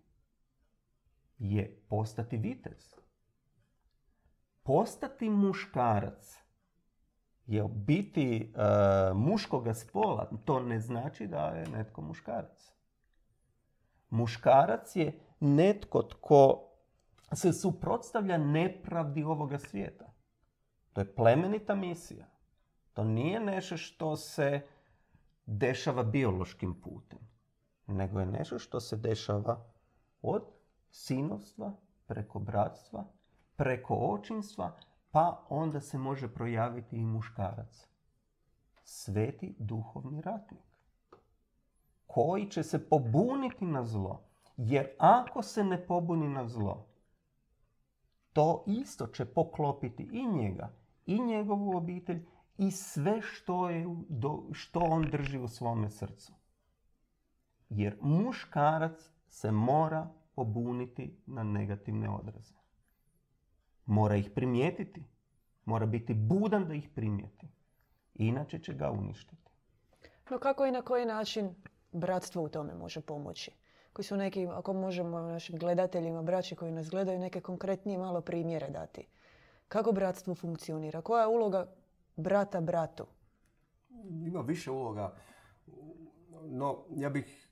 je 1.38 1.82
postati 1.88 2.36
vitez. 2.36 2.94
Postati 4.62 5.30
muškarac 5.30 6.38
je 7.46 7.64
biti 7.68 8.52
e, 8.56 9.14
muškoga 9.14 9.74
spola, 9.74 10.30
to 10.44 10.60
ne 10.60 10.80
znači 10.80 11.26
da 11.26 11.46
je 11.46 11.68
netko 11.68 12.02
muškarac. 12.02 12.73
Muškarac 14.14 14.96
je 14.96 15.18
netko 15.40 16.02
tko 16.02 16.70
se 17.32 17.52
suprotstavlja 17.52 18.38
nepravdi 18.38 19.24
ovoga 19.24 19.58
svijeta. 19.58 20.12
To 20.92 21.00
je 21.00 21.14
plemenita 21.14 21.74
misija. 21.74 22.26
To 22.92 23.04
nije 23.04 23.40
nešto 23.40 23.76
što 23.76 24.16
se 24.16 24.60
dešava 25.46 26.02
biološkim 26.02 26.80
putem, 26.80 27.18
nego 27.86 28.20
je 28.20 28.26
nešto 28.26 28.58
što 28.58 28.80
se 28.80 28.96
dešava 28.96 29.64
od 30.22 30.44
sinovstva, 30.90 31.72
preko 32.06 32.38
bratstva, 32.38 33.04
preko 33.56 33.94
očinstva, 33.94 34.76
pa 35.10 35.46
onda 35.48 35.80
se 35.80 35.98
može 35.98 36.34
projaviti 36.34 36.96
i 36.96 37.04
muškarac. 37.04 37.88
Sveti 38.84 39.56
duhovni 39.58 40.20
ratnik. 40.20 40.73
Koji 42.14 42.50
će 42.50 42.62
se 42.62 42.88
pobuniti 42.88 43.64
na 43.64 43.84
zlo. 43.84 44.22
Jer 44.56 44.88
ako 44.98 45.42
se 45.42 45.64
ne 45.64 45.86
pobuni 45.86 46.28
na 46.28 46.48
zlo, 46.48 46.86
to 48.32 48.64
isto 48.66 49.06
će 49.06 49.24
poklopiti 49.24 50.08
i 50.12 50.26
njega, 50.26 50.70
i 51.06 51.18
njegovu 51.18 51.76
obitelj, 51.76 52.26
i 52.58 52.70
sve 52.70 53.22
što, 53.22 53.70
je, 53.70 53.86
što 54.52 54.80
on 54.80 55.10
drži 55.10 55.38
u 55.38 55.48
svome 55.48 55.90
srcu. 55.90 56.32
Jer 57.68 57.98
muškarac 58.00 59.10
se 59.28 59.50
mora 59.50 60.08
pobuniti 60.34 61.16
na 61.26 61.42
negativne 61.42 62.10
odraze. 62.10 62.54
Mora 63.86 64.16
ih 64.16 64.30
primijetiti. 64.34 65.04
Mora 65.64 65.86
biti 65.86 66.14
budan 66.14 66.68
da 66.68 66.74
ih 66.74 66.88
primijeti. 66.94 67.48
Inače 68.14 68.58
će 68.58 68.74
ga 68.74 68.90
uništiti. 68.90 69.50
No 70.30 70.38
kako 70.38 70.66
i 70.66 70.72
na 70.72 70.82
koji 70.82 71.06
način 71.06 71.54
bratstvo 71.94 72.42
u 72.42 72.48
tome 72.48 72.74
može 72.74 73.00
pomoći? 73.00 73.50
Koji 73.92 74.04
su 74.04 74.16
neki, 74.16 74.46
ako 74.46 74.72
možemo 74.72 75.18
našim 75.20 75.58
gledateljima, 75.58 76.22
braći 76.22 76.56
koji 76.56 76.72
nas 76.72 76.90
gledaju, 76.90 77.18
neke 77.18 77.40
konkretnije 77.40 77.98
malo 77.98 78.20
primjere 78.20 78.70
dati. 78.70 79.06
Kako 79.68 79.92
bratstvo 79.92 80.34
funkcionira? 80.34 81.02
Koja 81.02 81.22
je 81.22 81.28
uloga 81.28 81.66
brata 82.16 82.60
bratu? 82.60 83.06
Ima 84.26 84.40
više 84.40 84.70
uloga. 84.70 85.14
No, 86.42 86.84
ja 86.96 87.10
bih 87.10 87.48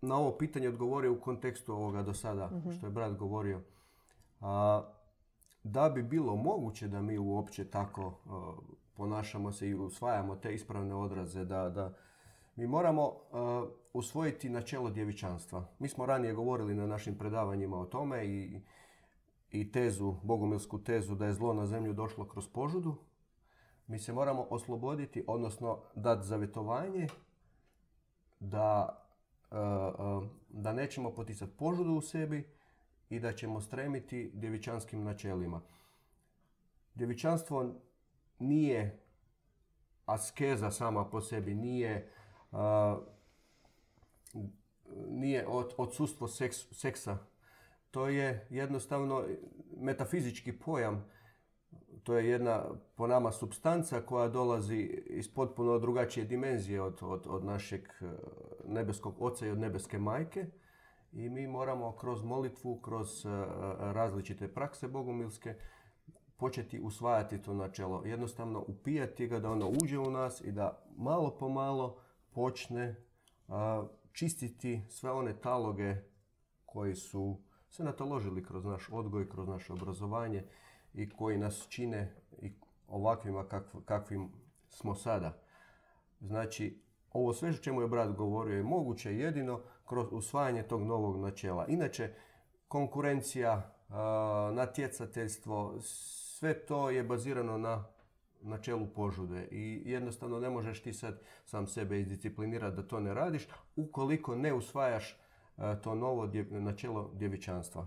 na 0.00 0.16
ovo 0.16 0.38
pitanje 0.38 0.68
odgovorio 0.68 1.12
u 1.12 1.20
kontekstu 1.20 1.72
ovoga 1.72 2.02
do 2.02 2.14
sada, 2.14 2.46
mhm. 2.46 2.70
što 2.70 2.86
je 2.86 2.90
brat 2.90 3.12
govorio. 3.12 3.60
A, 4.40 4.82
da 5.62 5.88
bi 5.88 6.02
bilo 6.02 6.36
moguće 6.36 6.88
da 6.88 7.02
mi 7.02 7.18
uopće 7.18 7.70
tako 7.70 8.12
ponašamo 8.96 9.52
se 9.52 9.68
i 9.68 9.74
usvajamo 9.74 10.36
te 10.36 10.54
ispravne 10.54 10.94
odraze, 10.94 11.44
da, 11.44 11.68
da 11.70 11.92
mi 12.56 12.66
moramo 12.66 13.12
usvojiti 13.92 14.48
načelo 14.48 14.90
djevičanstva. 14.90 15.66
Mi 15.78 15.88
smo 15.88 16.06
ranije 16.06 16.34
govorili 16.34 16.74
na 16.74 16.86
našim 16.86 17.18
predavanjima 17.18 17.80
o 17.80 17.84
tome 17.84 18.26
i, 18.26 18.60
i 19.50 19.72
tezu, 19.72 20.14
bogomilsku 20.22 20.84
tezu 20.84 21.14
da 21.14 21.26
je 21.26 21.32
zlo 21.32 21.54
na 21.54 21.66
zemlju 21.66 21.92
došlo 21.92 22.28
kroz 22.28 22.48
požudu. 22.48 22.96
Mi 23.86 23.98
se 23.98 24.12
moramo 24.12 24.46
osloboditi, 24.50 25.24
odnosno 25.26 25.82
dati 25.94 26.26
zavjetovanje 26.26 27.08
da, 28.40 28.98
da 30.48 30.72
nećemo 30.72 31.10
poticati 31.10 31.56
požudu 31.56 31.92
u 31.92 32.00
sebi, 32.00 32.56
i 33.10 33.20
da 33.20 33.32
ćemo 33.32 33.60
stremiti 33.60 34.30
djevičanskim 34.34 35.04
načelima. 35.04 35.60
Djevičanstvo 36.94 37.74
nije 38.38 39.02
askeza 40.06 40.70
sama 40.70 41.04
po 41.04 41.20
sebi, 41.20 41.54
nije, 41.54 42.12
nije 45.08 45.46
od, 45.46 45.74
odsustvo 45.76 46.28
seksa. 46.72 47.18
To 47.90 48.08
je 48.08 48.46
jednostavno 48.50 49.24
metafizički 49.76 50.58
pojam. 50.58 51.04
To 52.02 52.18
je 52.18 52.28
jedna 52.28 52.64
po 52.94 53.06
nama 53.06 53.32
substanca 53.32 54.00
koja 54.00 54.28
dolazi 54.28 54.76
iz 55.06 55.34
potpuno 55.34 55.78
drugačije 55.78 56.26
dimenzije 56.26 56.82
od, 56.82 56.98
od, 57.02 57.26
od 57.26 57.44
našeg 57.44 57.88
nebeskog 58.64 59.14
oca 59.18 59.46
i 59.46 59.50
od 59.50 59.58
nebeske 59.58 59.98
majke 59.98 60.46
i 61.12 61.28
mi 61.28 61.46
moramo 61.46 61.92
kroz 61.92 62.22
molitvu, 62.22 62.80
kroz 62.80 63.26
e, 63.26 63.28
različite 63.78 64.48
prakse 64.48 64.88
bogumilske 64.88 65.54
početi 66.36 66.80
usvajati 66.80 67.42
to 67.42 67.54
načelo. 67.54 68.02
Jednostavno 68.04 68.64
upijati 68.68 69.26
ga 69.26 69.40
da 69.40 69.50
ono 69.50 69.68
uđe 69.82 69.98
u 69.98 70.10
nas 70.10 70.40
i 70.40 70.52
da 70.52 70.84
malo 70.96 71.36
po 71.38 71.48
malo 71.48 71.98
počne 72.36 72.94
čistiti 74.12 74.82
sve 74.88 75.10
one 75.10 75.40
taloge 75.40 75.96
koji 76.64 76.94
su 76.94 77.40
se 77.70 77.84
nataložili 77.84 78.44
kroz 78.44 78.64
naš 78.64 78.88
odgoj, 78.92 79.28
kroz 79.28 79.48
naše 79.48 79.72
obrazovanje 79.72 80.44
i 80.94 81.10
koji 81.10 81.38
nas 81.38 81.66
čine 81.68 82.16
i 82.42 82.52
ovakvima 82.88 83.44
kakvim 83.84 84.32
smo 84.68 84.94
sada. 84.94 85.42
Znači, 86.20 86.82
ovo 87.12 87.32
sve 87.32 87.52
što 87.52 87.62
čemu 87.62 87.80
je 87.80 87.88
brat 87.88 88.16
govorio 88.16 88.56
je 88.56 88.62
moguće 88.62 89.16
jedino 89.16 89.60
kroz 89.84 90.06
usvajanje 90.10 90.62
tog 90.62 90.82
novog 90.82 91.20
načela. 91.20 91.66
Inače, 91.66 92.14
konkurencija, 92.68 93.74
natjecateljstvo, 94.52 95.74
sve 95.80 96.66
to 96.66 96.90
je 96.90 97.04
bazirano 97.04 97.58
na 97.58 97.95
načelu 98.46 98.86
požude 98.86 99.48
i 99.50 99.82
jednostavno 99.84 100.40
ne 100.40 100.50
možeš 100.50 100.82
ti 100.82 100.92
sad 100.92 101.20
sam 101.44 101.66
sebe 101.66 102.00
izdisciplinirati 102.00 102.76
da 102.76 102.88
to 102.88 103.00
ne 103.00 103.14
radiš 103.14 103.48
ukoliko 103.76 104.36
ne 104.36 104.52
usvajaš 104.54 105.20
to 105.82 105.94
novo 105.94 106.30
načelo 106.50 107.10
djevičanstva 107.14 107.86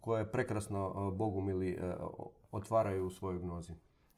koje 0.00 0.32
prekrasno 0.32 1.10
bogumili 1.10 1.78
otvaraju 2.52 3.06
u 3.06 3.10
svojoj 3.10 3.38
gnozi. 3.38 3.72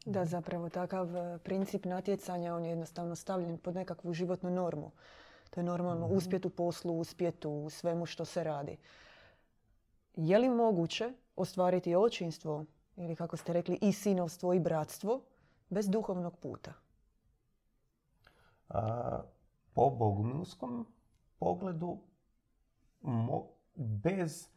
Da, 0.07 0.25
zapravo 0.25 0.69
takav 0.69 1.17
e, 1.17 1.39
princip 1.39 1.85
natjecanja, 1.85 2.55
on 2.55 2.65
je 2.65 2.71
jednostavno 2.71 3.15
stavljen 3.15 3.59
pod 3.59 3.75
nekakvu 3.75 4.13
životnu 4.13 4.51
normu. 4.51 4.91
To 5.51 5.61
je 5.61 5.65
normalno 5.65 6.09
mm 6.09 6.13
uspjet 6.13 6.45
u 6.45 6.51
poslu, 6.51 6.99
uspjet 6.99 7.45
u 7.45 7.71
svemu 7.71 8.07
što 8.07 8.25
se 8.25 8.45
radi. 8.45 8.77
Je 10.17 10.39
li 10.39 10.49
moguće 10.49 11.13
ostvariti 11.37 11.97
očinstvo, 11.97 12.65
ili 12.97 13.17
kako 13.17 13.37
ste 13.37 13.53
rekli, 13.53 13.79
i 13.81 13.93
sinovstvo 13.93 14.55
i 14.55 14.61
bratstvo, 14.61 15.21
bez 15.71 15.89
duhovnog 15.89 16.37
puta? 16.39 16.73
A, 18.69 19.23
po 19.75 19.91
bogumilskom 19.91 20.87
pogledu, 21.39 21.99
bez 23.75 24.49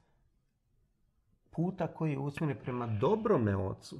puta 1.49 1.87
koji 1.87 2.11
je 2.11 2.19
usmjeren 2.19 2.57
prema 2.63 2.87
dobrome 2.87 3.55
ocu, 3.55 3.99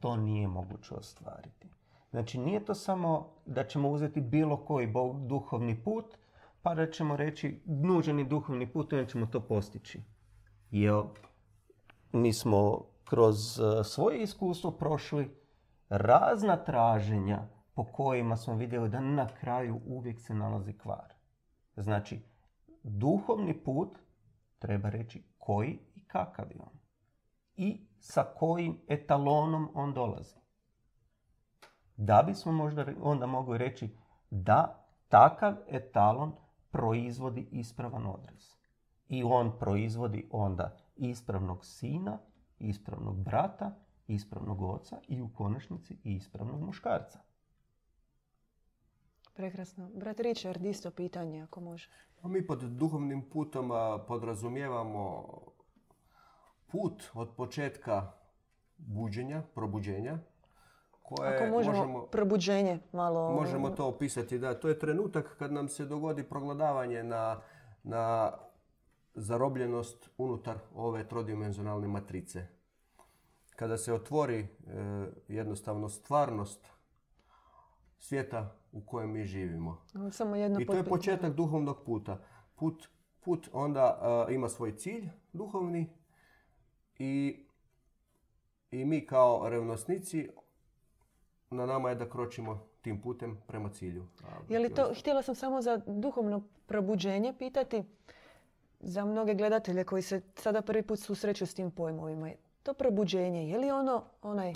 to 0.00 0.16
nije 0.16 0.48
moguće 0.48 0.94
ostvariti. 0.94 1.68
Znači 2.10 2.38
nije 2.38 2.64
to 2.64 2.74
samo 2.74 3.30
da 3.46 3.64
ćemo 3.64 3.90
uzeti 3.90 4.20
bilo 4.20 4.56
koji 4.56 4.92
duhovni 5.26 5.82
put, 5.84 6.04
pa 6.62 6.74
da 6.74 6.90
ćemo 6.90 7.16
reći 7.16 7.62
nuženi 7.64 8.24
duhovni 8.24 8.72
put 8.72 8.92
i 8.92 9.06
ćemo 9.08 9.26
to 9.26 9.40
postići. 9.40 10.00
Jer 10.70 11.02
mi 12.12 12.32
smo 12.32 12.84
kroz 13.04 13.60
e, 13.60 13.84
svoje 13.84 14.22
iskustvo 14.22 14.70
prošli 14.70 15.43
razna 15.88 16.56
traženja 16.56 17.48
po 17.74 17.84
kojima 17.84 18.36
smo 18.36 18.54
vidjeli 18.54 18.88
da 18.88 19.00
na 19.00 19.28
kraju 19.40 19.80
uvijek 19.86 20.20
se 20.20 20.34
nalazi 20.34 20.72
kvar. 20.72 21.14
Znači, 21.76 22.22
duhovni 22.82 23.64
put 23.64 23.98
treba 24.58 24.88
reći 24.88 25.24
koji 25.38 25.78
i 25.94 26.04
kakav 26.04 26.50
je 26.50 26.60
on. 26.60 26.78
I 27.56 27.86
sa 28.00 28.24
kojim 28.38 28.80
etalonom 28.88 29.68
on 29.74 29.94
dolazi. 29.94 30.36
Da 31.96 32.22
bismo 32.22 32.52
možda 32.52 32.86
onda 33.02 33.26
mogli 33.26 33.58
reći 33.58 33.96
da 34.30 34.86
takav 35.08 35.54
etalon 35.68 36.32
proizvodi 36.70 37.48
ispravan 37.50 38.06
odraz. 38.06 38.44
I 39.08 39.24
on 39.24 39.58
proizvodi 39.58 40.28
onda 40.30 40.76
ispravnog 40.96 41.64
sina, 41.64 42.18
ispravnog 42.58 43.24
brata, 43.24 43.74
ispravnog 44.06 44.62
oca 44.62 45.00
i 45.08 45.22
u 45.22 45.28
konačnici 45.28 45.96
ispravnog 46.04 46.60
muškarca. 46.60 47.18
Prekrasno. 49.34 49.90
Brat 49.94 50.20
Richard, 50.20 50.64
isto 50.64 50.90
pitanje 50.90 51.42
ako 51.42 51.60
može. 51.60 51.88
Pa 52.22 52.28
mi 52.28 52.46
pod 52.46 52.62
duhovnim 52.62 53.30
putom 53.30 53.70
podrazumijevamo 54.06 55.24
put 56.66 57.02
od 57.14 57.34
početka 57.36 58.12
buđenja, 58.76 59.42
probuđenja, 59.54 60.18
koje 61.02 61.36
Ako 61.36 61.46
možemo, 61.46 61.76
možemo 61.76 62.06
probuđenje 62.06 62.78
malo... 62.92 63.32
Možemo 63.32 63.70
to 63.70 63.86
opisati, 63.86 64.38
da. 64.38 64.60
To 64.60 64.68
je 64.68 64.78
trenutak 64.78 65.36
kad 65.38 65.52
nam 65.52 65.68
se 65.68 65.84
dogodi 65.84 66.22
progledavanje 66.22 67.02
na, 67.02 67.40
na 67.82 68.32
zarobljenost 69.14 70.10
unutar 70.18 70.58
ove 70.74 71.08
trodimenzionalne 71.08 71.88
matrice. 71.88 72.46
Kada 73.56 73.78
se 73.78 73.92
otvori 73.92 74.38
e, 74.38 74.46
jednostavno 75.28 75.88
stvarnost 75.88 76.66
svijeta 77.98 78.56
u 78.72 78.80
kojem 78.80 79.10
mi 79.12 79.24
živimo. 79.24 79.82
Samo 80.10 80.36
jedno 80.36 80.60
I 80.60 80.66
to 80.66 80.72
je 80.72 80.84
početak 80.84 81.34
duhovnog 81.34 81.84
puta. 81.84 82.18
Put, 82.54 82.88
put 83.20 83.48
onda 83.52 83.98
a, 84.00 84.26
ima 84.30 84.48
svoj 84.48 84.76
cilj 84.76 85.08
duhovni 85.32 85.90
i, 86.98 87.44
i 88.70 88.84
mi 88.84 89.06
kao 89.06 89.48
revnosnici 89.48 90.30
na 91.50 91.66
nama 91.66 91.88
je 91.88 91.94
da 91.94 92.10
kročimo 92.10 92.66
tim 92.80 93.00
putem 93.00 93.38
prema 93.46 93.68
cilju. 93.68 94.06
Je 94.48 94.58
li 94.58 94.74
to, 94.74 94.94
htjela 94.98 95.22
sam 95.22 95.34
samo 95.34 95.62
za 95.62 95.80
duhovno 95.86 96.42
probuđenje 96.66 97.34
pitati, 97.38 97.84
za 98.80 99.04
mnoge 99.04 99.34
gledatelje 99.34 99.84
koji 99.84 100.02
se 100.02 100.20
sada 100.36 100.62
prvi 100.62 100.82
put 100.82 100.98
susreću 100.98 101.46
s 101.46 101.54
tim 101.54 101.70
pojmovima. 101.70 102.30
To 102.64 102.74
probuđenje, 102.74 103.48
je 103.48 103.58
li 103.58 103.70
ono 103.70 104.04
onaj 104.22 104.54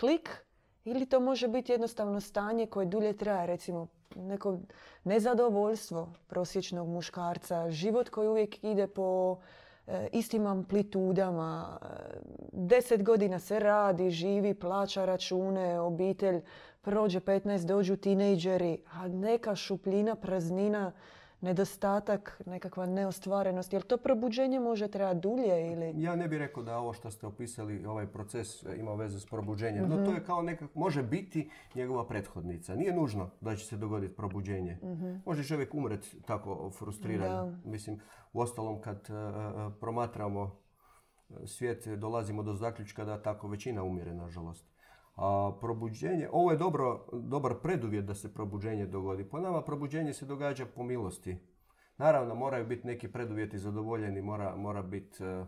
klik 0.00 0.44
ili 0.84 1.06
to 1.06 1.20
može 1.20 1.48
biti 1.48 1.72
jednostavno 1.72 2.20
stanje 2.20 2.66
koje 2.66 2.86
dulje 2.86 3.16
traje, 3.16 3.46
recimo 3.46 3.86
neko 4.16 4.58
nezadovoljstvo 5.04 6.12
prosječnog 6.26 6.88
muškarca, 6.88 7.70
život 7.70 8.08
koji 8.08 8.28
uvijek 8.28 8.64
ide 8.64 8.86
po 8.86 9.38
e, 9.86 10.08
istim 10.12 10.46
amplitudama, 10.46 11.78
e, 11.82 11.86
deset 12.52 13.02
godina 13.02 13.38
se 13.38 13.58
radi, 13.58 14.10
živi, 14.10 14.54
plaća 14.54 15.04
račune, 15.04 15.80
obitelj, 15.80 16.40
prođe 16.80 17.20
15, 17.20 17.64
dođu 17.64 17.96
tinejdžeri, 17.96 18.78
a 18.92 19.08
neka 19.08 19.56
šupljina, 19.56 20.14
praznina, 20.14 20.92
nedostatak, 21.40 22.42
nekakva 22.46 22.86
neostvarenost. 22.86 23.72
Jel 23.72 23.82
to 23.82 23.96
probuđenje 23.96 24.60
može 24.60 24.88
trajati 24.88 25.20
dulje 25.20 25.72
ili... 25.72 26.02
Ja 26.02 26.16
ne 26.16 26.28
bih 26.28 26.38
rekao 26.38 26.62
da 26.62 26.78
ovo 26.78 26.92
što 26.92 27.10
ste 27.10 27.26
opisali, 27.26 27.86
ovaj 27.86 28.06
proces 28.06 28.62
e, 28.62 28.76
ima 28.76 28.94
veze 28.94 29.20
s 29.20 29.26
probuđenjem. 29.26 29.88
No 29.88 30.04
to 30.04 30.12
je 30.12 30.24
kao 30.24 30.42
nekak, 30.42 30.74
može 30.74 31.02
biti 31.02 31.50
njegova 31.74 32.06
prethodnica. 32.06 32.74
Nije 32.74 32.94
nužno 32.94 33.30
da 33.40 33.56
će 33.56 33.66
se 33.66 33.76
dogoditi 33.76 34.16
probuđenje. 34.16 34.78
Može 35.26 35.44
čovjek 35.44 35.74
umret 35.74 36.14
tako 36.26 36.70
frustriran. 36.70 37.60
Mislim, 37.64 38.00
uostalom 38.32 38.80
kad 38.80 38.96
e, 39.10 39.12
e, 39.12 39.70
promatramo 39.80 40.56
svijet, 41.44 41.88
dolazimo 41.88 42.42
do 42.42 42.54
zaključka 42.54 43.04
da 43.04 43.22
tako 43.22 43.48
većina 43.48 43.82
umire, 43.82 44.14
nažalost. 44.14 44.64
A 45.18 45.52
probuđenje, 45.60 46.28
ovo 46.32 46.50
je 46.50 46.56
dobro, 46.56 47.06
dobar 47.12 47.54
preduvjet 47.62 48.04
da 48.04 48.14
se 48.14 48.34
probuđenje 48.34 48.86
dogodi. 48.86 49.24
Po 49.24 49.40
nama 49.40 49.62
probuđenje 49.62 50.12
se 50.12 50.26
događa 50.26 50.66
po 50.66 50.82
milosti. 50.82 51.36
Naravno, 51.96 52.34
moraju 52.34 52.66
biti 52.66 52.86
neki 52.86 53.12
preduvjeti 53.12 53.58
zadovoljeni, 53.58 54.22
mora, 54.22 54.56
mora 54.56 54.82
biti 54.82 55.24
e, 55.24 55.26
e, 55.26 55.44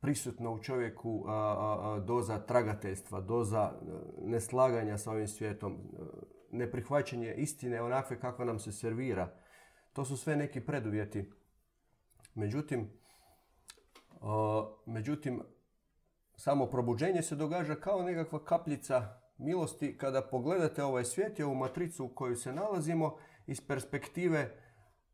prisutno 0.00 0.52
u 0.52 0.62
čovjeku 0.62 1.24
a, 1.28 2.00
doza 2.06 2.38
tragateljstva, 2.38 3.20
doza 3.20 3.72
e, 3.72 3.90
neslaganja 4.20 4.98
sa 4.98 5.10
ovim 5.10 5.28
svijetom, 5.28 5.78
neprihvaćanje 6.50 7.34
istine 7.34 7.82
onakve 7.82 8.20
kakva 8.20 8.44
nam 8.44 8.58
se 8.58 8.72
servira. 8.72 9.34
To 9.92 10.04
su 10.04 10.16
sve 10.16 10.36
neki 10.36 10.60
preduvjeti. 10.60 11.30
Međutim, 12.34 12.90
a, 14.20 14.66
međutim, 14.86 15.42
samo 16.36 16.66
probuđenje 16.66 17.22
se 17.22 17.36
događa 17.36 17.74
kao 17.74 18.02
nekakva 18.02 18.44
kapljica 18.44 19.20
milosti 19.38 19.98
kada 19.98 20.22
pogledate 20.22 20.84
ovaj 20.84 21.04
svijet 21.04 21.38
i 21.38 21.42
ovu 21.42 21.54
matricu 21.54 22.04
u 22.04 22.08
kojoj 22.08 22.36
se 22.36 22.52
nalazimo 22.52 23.16
iz 23.46 23.60
perspektive 23.60 24.56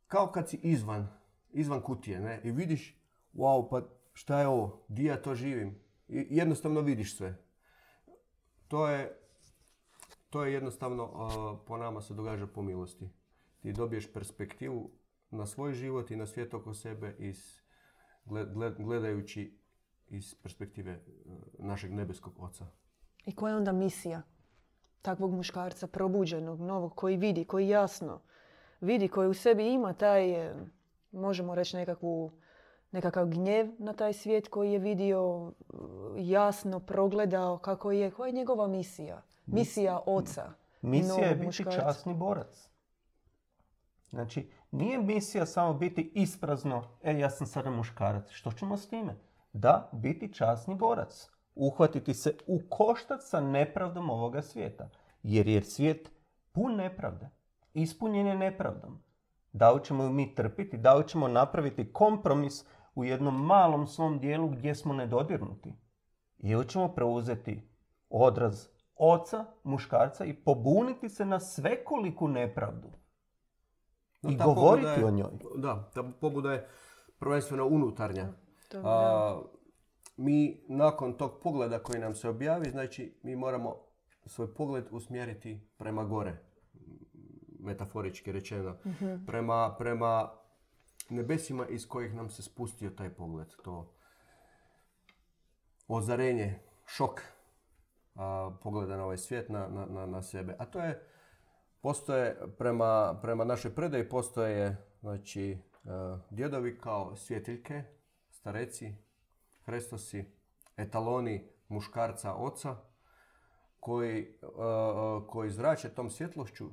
kao 0.07 0.27
kad 0.27 0.49
si 0.49 0.57
izvan, 0.57 1.09
izvan 1.51 1.81
kutije 1.81 2.21
ne? 2.21 2.41
i 2.45 2.51
vidiš 2.51 2.99
wow, 3.35 3.69
pa 3.71 3.83
šta 4.13 4.41
je 4.41 4.47
ovo, 4.47 4.85
di 4.89 5.05
ja 5.05 5.23
to 5.23 5.35
živim 5.35 5.81
i 6.09 6.27
jednostavno 6.31 6.81
vidiš 6.81 7.17
sve. 7.17 7.35
To 8.69 8.89
je, 8.89 9.19
to 10.31 10.45
je 10.45 10.53
jednostavno 10.53 11.05
uh, 11.05 11.59
po 11.67 11.77
nama 11.77 12.01
se 12.01 12.15
događa 12.15 12.47
po 12.47 12.63
milosti. 12.63 13.09
Ti 13.61 13.73
dobiješ 13.73 14.13
perspektivu 14.13 14.91
na 15.31 15.47
svoj 15.47 15.73
život 15.73 16.11
i 16.11 16.17
na 16.17 16.27
svijet 16.27 16.55
oko 16.55 16.75
sebe 16.75 17.15
iz, 17.19 17.61
gled- 18.27 18.53
gled- 18.55 18.85
gledajući 18.85 19.59
iz 20.11 20.35
perspektive 20.35 20.99
uh, 20.99 21.33
našeg 21.59 21.93
nebeskog 21.93 22.33
oca. 22.39 22.67
I 23.27 23.35
koja 23.35 23.51
je 23.51 23.57
onda 23.57 23.73
misija 23.73 24.23
takvog 25.03 25.33
muškarca 25.33 25.87
probuđenog, 25.87 26.61
novog, 26.61 26.95
koji 26.95 27.17
vidi, 27.17 27.45
koji 27.45 27.69
jasno 27.69 28.21
vidi, 28.81 29.09
koji 29.09 29.29
u 29.29 29.35
sebi 29.35 29.73
ima 29.73 29.93
taj, 29.93 30.31
e, 30.31 30.55
možemo 31.13 31.55
reći 31.55 31.77
nekakvu, 31.77 32.33
nekakav 32.93 33.27
gnjev 33.27 33.71
na 33.79 33.93
taj 33.93 34.13
svijet 34.13 34.49
koji 34.49 34.73
je 34.73 34.79
vidio, 34.79 35.53
e, 35.59 35.75
jasno 36.17 36.81
progledao 36.81 37.59
kako 37.59 37.93
je, 37.93 38.11
koja 38.11 38.27
je 38.27 38.33
njegova 38.33 38.67
misija? 38.67 39.23
Misija 39.47 40.01
oca. 40.07 40.53
Misija 40.83 41.27
je 41.27 41.35
biti 41.35 41.47
muškarca. 41.47 41.81
časni 41.81 42.15
borac. 42.15 42.71
Znači, 44.11 44.51
nije 44.71 44.99
misija 44.99 45.47
samo 45.47 45.75
biti 45.75 46.13
isprazno, 46.15 46.85
e, 47.03 47.19
ja 47.19 47.31
sam 47.31 47.47
sada 47.47 47.71
muškarac. 47.71 48.31
Što 48.31 48.53
ćemo 48.53 48.77
s 48.77 48.89
time? 48.89 49.17
Da, 49.61 49.91
biti 49.93 50.33
časni 50.33 50.75
borac. 50.75 51.31
Uhvatiti 51.55 52.15
se 52.15 52.37
u 52.47 52.61
koštac 52.69 53.21
sa 53.23 53.41
nepravdom 53.41 54.11
ovoga 54.11 54.43
svijeta. 54.43 54.89
Jer 55.23 55.49
je 55.49 55.63
svijet 55.63 56.11
pun 56.53 56.77
nepravde. 56.77 57.29
Ispunjen 57.75 58.27
je 58.27 58.35
nepravdom. 58.35 59.03
Da 59.53 59.71
li 59.71 59.85
ćemo 59.85 60.09
mi 60.09 60.35
trpiti, 60.35 60.79
da 60.79 60.95
li 60.95 61.09
ćemo 61.09 61.29
napraviti 61.29 61.93
kompromis 61.93 62.65
u 62.95 63.05
jednom 63.05 63.47
malom 63.47 63.87
svom 63.87 64.19
dijelu 64.19 64.49
gdje 64.49 64.75
smo 64.75 64.95
nedodirnuti. 64.95 65.75
Ili 66.39 66.69
ćemo 66.69 66.89
preuzeti 66.89 67.69
odraz 68.11 68.69
oca, 68.97 69.45
muškarca 69.65 70.25
i 70.25 70.35
pobuniti 70.35 71.09
se 71.09 71.25
na 71.25 71.41
svekoliku 71.41 72.29
nepravdu. 72.29 72.89
No, 74.23 74.31
I 74.31 74.37
govoriti 74.37 75.01
je- 75.01 75.05
o 75.05 75.11
njoj. 75.11 75.31
Da, 75.57 75.91
ta 75.95 76.03
pobuda 76.21 76.53
je 76.53 76.69
prvenstveno 77.19 77.67
unutarnja. 77.67 78.29
A, 78.75 79.43
mi 80.17 80.65
nakon 80.69 81.13
tog 81.13 81.41
pogleda 81.43 81.83
koji 81.83 82.01
nam 82.01 82.15
se 82.15 82.29
objavi, 82.29 82.71
znači 82.71 83.19
mi 83.23 83.37
moramo 83.37 83.77
svoj 84.27 84.55
pogled 84.55 84.85
usmjeriti 84.91 85.61
prema 85.77 86.05
gore, 86.05 86.37
metaforički 87.61 88.33
rečeno, 88.33 88.77
prema, 89.27 89.75
prema 89.79 90.31
nebesima 91.11 91.67
iz 91.67 91.89
kojih 91.89 92.15
nam 92.15 92.31
se 92.31 92.43
spustio 92.43 92.91
taj 92.91 93.11
pogled, 93.11 93.49
to 93.65 93.95
ozarenje, 95.89 96.59
šok 96.87 97.23
a, 98.15 98.51
pogleda 98.63 98.97
na 98.97 99.05
ovaj 99.05 99.19
svijet, 99.19 99.49
na, 99.49 99.69
na, 99.69 99.87
na, 99.87 100.07
na 100.07 100.23
sebe. 100.23 100.57
A 100.59 100.67
to 100.67 100.81
je, 100.81 101.03
postoje, 101.81 102.37
prema, 102.59 103.19
prema 103.23 103.45
našoj 103.45 103.75
predaji 103.75 104.09
postoje, 104.09 104.77
znači, 105.01 105.59
a, 105.85 106.19
djedovi 106.31 106.79
kao 106.79 107.17
svjetiljke, 107.17 107.85
stareci, 108.49 108.95
Hrestosi, 109.65 110.25
etaloni 110.77 111.49
muškarca 111.69 112.35
oca 112.35 112.77
koji, 113.81 114.35
a, 114.59 115.21
koji 115.29 115.51
zrače 115.51 115.89
tom 115.89 116.11
svjetlošću 116.11 116.71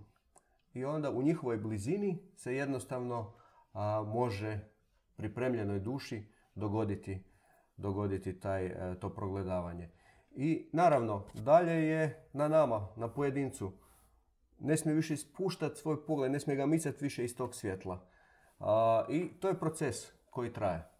i 0.73 0.85
onda 0.85 1.11
u 1.11 1.21
njihovoj 1.21 1.57
blizini 1.57 2.31
se 2.35 2.55
jednostavno 2.55 3.33
može 4.05 4.59
pripremljenoj 5.15 5.79
duši 5.79 6.23
dogoditi, 6.55 7.23
dogoditi 7.77 8.39
taj, 8.39 8.65
e, 8.65 8.99
to 8.99 9.09
progledavanje. 9.09 9.89
I 10.31 10.69
naravno, 10.73 11.27
dalje 11.33 11.87
je 11.87 12.27
na 12.33 12.47
nama, 12.47 12.87
na 12.95 13.07
pojedincu. 13.07 13.71
Ne 14.59 14.77
smije 14.77 14.95
više 14.95 15.13
ispuštati 15.13 15.79
svoj 15.79 16.05
pogled, 16.05 16.31
ne 16.31 16.39
smije 16.39 16.57
ga 16.57 16.65
micati 16.65 17.03
više 17.03 17.25
iz 17.25 17.35
tog 17.37 17.55
svjetla. 17.55 18.07
A, 18.59 19.05
I 19.09 19.27
to 19.39 19.47
je 19.47 19.59
proces 19.59 19.95
koji 20.29 20.53
traje. 20.53 20.94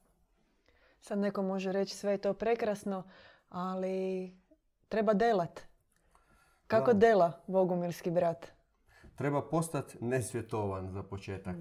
Sad 1.08 1.20
neko 1.20 1.42
može 1.42 1.72
reći 1.72 1.96
sve 1.96 2.12
je 2.12 2.18
to 2.18 2.34
prekrasno, 2.34 3.04
ali 3.50 4.32
treba 4.90 5.14
delat. 5.14 5.62
Kako 6.68 6.94
Da. 6.94 7.00
dela 7.00 7.44
Bogumilski 7.48 8.12
brat? 8.12 8.52
treba 9.16 9.42
postati 9.42 9.98
nesvjetovan 10.02 10.90
za 10.92 11.04
početak. 11.04 11.56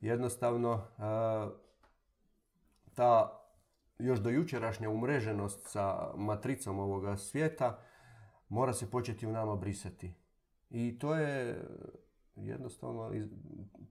Jednostavno, 0.00 0.82
a, 0.98 1.50
ta 2.94 3.40
još 3.98 4.18
do 4.18 4.30
jučerašnja 4.30 4.90
umreženost 4.90 5.68
sa 5.70 6.12
matricom 6.16 6.78
ovoga 6.78 7.16
svijeta 7.16 7.78
mora 8.48 8.72
se 8.72 8.90
početi 8.90 9.26
u 9.26 9.32
nama 9.32 9.56
brisati. 9.56 10.14
I 10.70 10.98
to 10.98 11.14
je 11.14 11.64
jednostavno 12.36 13.12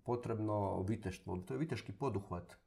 potrebno 0.03 0.82
viteštvo. 0.82 1.38
To 1.38 1.53
je 1.53 1.57
viteški 1.57 1.91
poduhvat. 1.91 2.64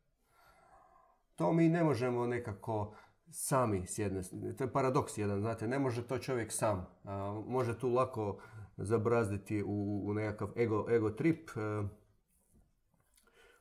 To 1.38 1.52
mi 1.52 1.68
ne 1.68 1.84
možemo 1.84 2.26
nekako 2.26 2.94
sami 3.30 3.86
s 3.86 3.98
jedne, 3.98 4.22
to 4.58 4.64
je 4.64 4.72
paradoks 4.72 5.18
jedan, 5.18 5.40
znate, 5.40 5.68
ne 5.68 5.78
može 5.78 6.06
to 6.06 6.18
čovjek 6.18 6.52
sam. 6.52 6.86
A, 7.04 7.42
može 7.46 7.78
tu 7.78 7.88
lako 7.88 8.38
zabrazditi 8.76 9.62
u, 9.62 10.02
u 10.06 10.14
nekakav 10.14 10.48
ego, 10.56 10.86
ego 10.90 11.10
trip. 11.10 11.50
E, 11.50 11.88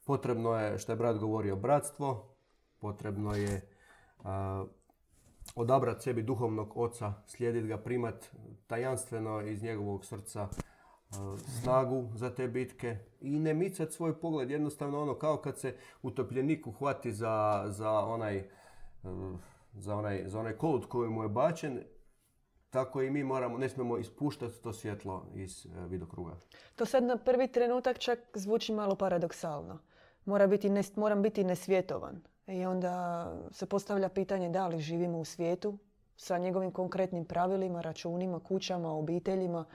Potrebno 0.05 0.59
je, 0.59 0.77
što 0.77 0.91
je 0.91 0.95
brat 0.95 1.17
govorio, 1.17 1.55
bratstvo. 1.55 2.35
Potrebno 2.79 3.35
je 3.35 3.69
a, 4.23 4.65
odabrati 5.55 6.03
sebi 6.03 6.23
duhovnog 6.23 6.77
oca, 6.77 7.13
slijediti 7.25 7.67
ga, 7.67 7.77
primat 7.77 8.25
tajanstveno 8.67 9.41
iz 9.41 9.63
njegovog 9.63 10.05
srca 10.05 10.49
snagu 11.61 12.09
za 12.15 12.35
te 12.35 12.47
bitke 12.47 12.97
i 13.21 13.39
ne 13.39 13.53
micati 13.53 13.91
svoj 13.91 14.19
pogled. 14.19 14.51
Jednostavno 14.51 15.01
ono 15.01 15.15
kao 15.15 15.37
kad 15.37 15.59
se 15.59 15.75
utopljenik 16.01 16.67
uhvati 16.67 17.11
za, 17.11 17.65
za 17.67 17.91
onaj 17.91 18.37
e, 18.37 18.47
za 19.79 19.95
onaj, 19.95 20.23
za 20.25 20.39
onaj 20.39 20.53
kolut 20.53 20.85
koji 20.85 21.09
mu 21.09 21.23
je 21.23 21.29
bačen, 21.29 21.83
tako 22.69 23.01
i 23.01 23.11
mi 23.11 23.23
moramo, 23.23 23.57
ne 23.57 23.69
smijemo 23.69 23.97
ispuštati 23.97 24.61
to 24.61 24.73
svjetlo 24.73 25.25
iz 25.35 25.65
e, 25.65 25.69
vidokruga. 25.87 26.35
To 26.75 26.85
sad 26.85 27.03
na 27.03 27.17
prvi 27.17 27.47
trenutak 27.47 27.99
čak 27.99 28.19
zvuči 28.33 28.73
malo 28.73 28.95
paradoksalno. 28.95 29.79
Mora 30.25 30.47
biti, 30.47 30.69
ne, 30.69 30.81
moram 30.95 31.21
biti 31.21 31.43
nesvjetovan. 31.43 32.21
I 32.47 32.65
onda 32.65 33.33
se 33.51 33.65
postavlja 33.65 34.09
pitanje 34.09 34.49
da 34.49 34.67
li 34.67 34.79
živimo 34.79 35.19
u 35.19 35.25
svijetu 35.25 35.77
sa 36.17 36.37
njegovim 36.37 36.71
konkretnim 36.71 37.25
pravilima, 37.25 37.81
računima, 37.81 38.39
kućama, 38.39 38.91
obiteljima. 38.91 39.65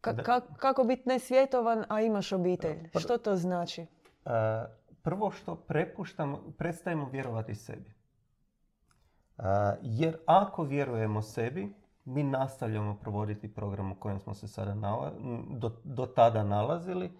Ka- 0.00 0.12
Da. 0.12 0.22
ka- 0.22 0.56
kako 0.56 0.84
biti 0.84 1.08
nesvjetovan, 1.08 1.84
a 1.88 2.00
imaš 2.00 2.32
obitelj? 2.32 2.90
Pa- 2.90 3.00
Što 3.00 3.18
to 3.18 3.36
znači? 3.36 3.86
Prvo 5.02 5.30
što 5.30 5.54
prepuštamo, 5.56 6.42
prestajemo 6.52 7.08
vjerovati 7.08 7.54
sebi. 7.54 7.92
Jer 9.82 10.16
ako 10.26 10.62
vjerujemo 10.62 11.22
sebi, 11.22 11.74
mi 12.04 12.22
nastavljamo 12.22 12.96
provoditi 12.96 13.54
program 13.54 13.92
u 13.92 13.96
kojem 13.96 14.18
smo 14.18 14.34
se 14.34 14.48
sada 14.48 14.74
nala- 14.74 15.12
do, 15.50 15.70
do 15.84 16.06
tada 16.06 16.42
nalazili 16.44 17.12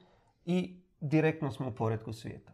i 0.44 0.80
direktno 1.00 1.50
smo 1.50 1.68
u 1.68 1.72
poredku 1.72 2.12
svijeta. 2.12 2.52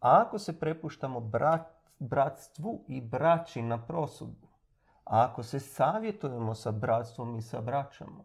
A 0.00 0.20
ako 0.20 0.38
se 0.38 0.60
prepuštamo 0.60 1.20
brat, 1.20 1.66
bratstvu 1.98 2.84
i 2.88 3.00
braći 3.00 3.62
na 3.62 3.78
prosudbu, 3.78 4.46
a 5.04 5.24
ako 5.24 5.42
se 5.42 5.60
savjetujemo 5.60 6.54
sa 6.54 6.70
bratstvom 6.72 7.36
i 7.36 7.42
sa 7.42 7.60
braćama, 7.60 8.24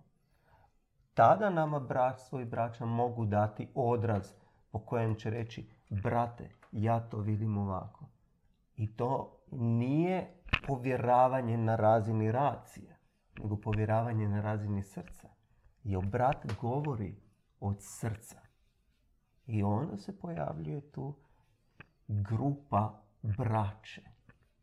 tada 1.15 1.49
nama 1.49 1.79
bratstvo 1.79 2.39
i 2.39 2.45
braća 2.45 2.85
mogu 2.85 3.25
dati 3.25 3.67
odraz 3.75 4.31
po 4.71 4.79
kojem 4.79 5.15
će 5.15 5.29
reći 5.29 5.69
brate, 5.89 6.49
ja 6.71 6.99
to 6.99 7.17
vidim 7.17 7.57
ovako. 7.57 8.05
I 8.75 8.95
to 8.95 9.37
nije 9.51 10.33
povjeravanje 10.67 11.57
na 11.57 11.75
razini 11.75 12.31
racije, 12.31 12.97
nego 13.37 13.57
povjeravanje 13.61 14.29
na 14.29 14.41
razini 14.41 14.83
srca. 14.83 15.29
Jer 15.83 16.05
brat 16.05 16.45
govori 16.61 17.15
od 17.59 17.75
srca. 17.79 18.39
I 19.45 19.63
onda 19.63 19.97
se 19.97 20.19
pojavljuje 20.19 20.91
tu 20.91 21.15
grupa 22.07 23.01
braće, 23.21 24.01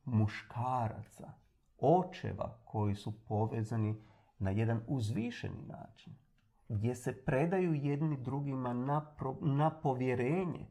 muškaraca, 0.04 1.32
očeva 1.78 2.58
koji 2.64 2.94
su 2.94 3.24
povezani 3.24 4.02
na 4.38 4.50
jedan 4.50 4.80
uzvišeni 4.86 5.62
način 5.66 6.21
gdje 6.72 6.94
se 6.94 7.24
predaju 7.24 7.74
jedni 7.74 8.16
drugima 8.16 8.72
na, 8.72 9.14
pro- 9.18 9.38
na 9.40 9.70
povjerenje, 9.70 10.66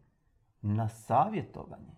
na 0.61 0.89
savjetovanje 0.89 1.95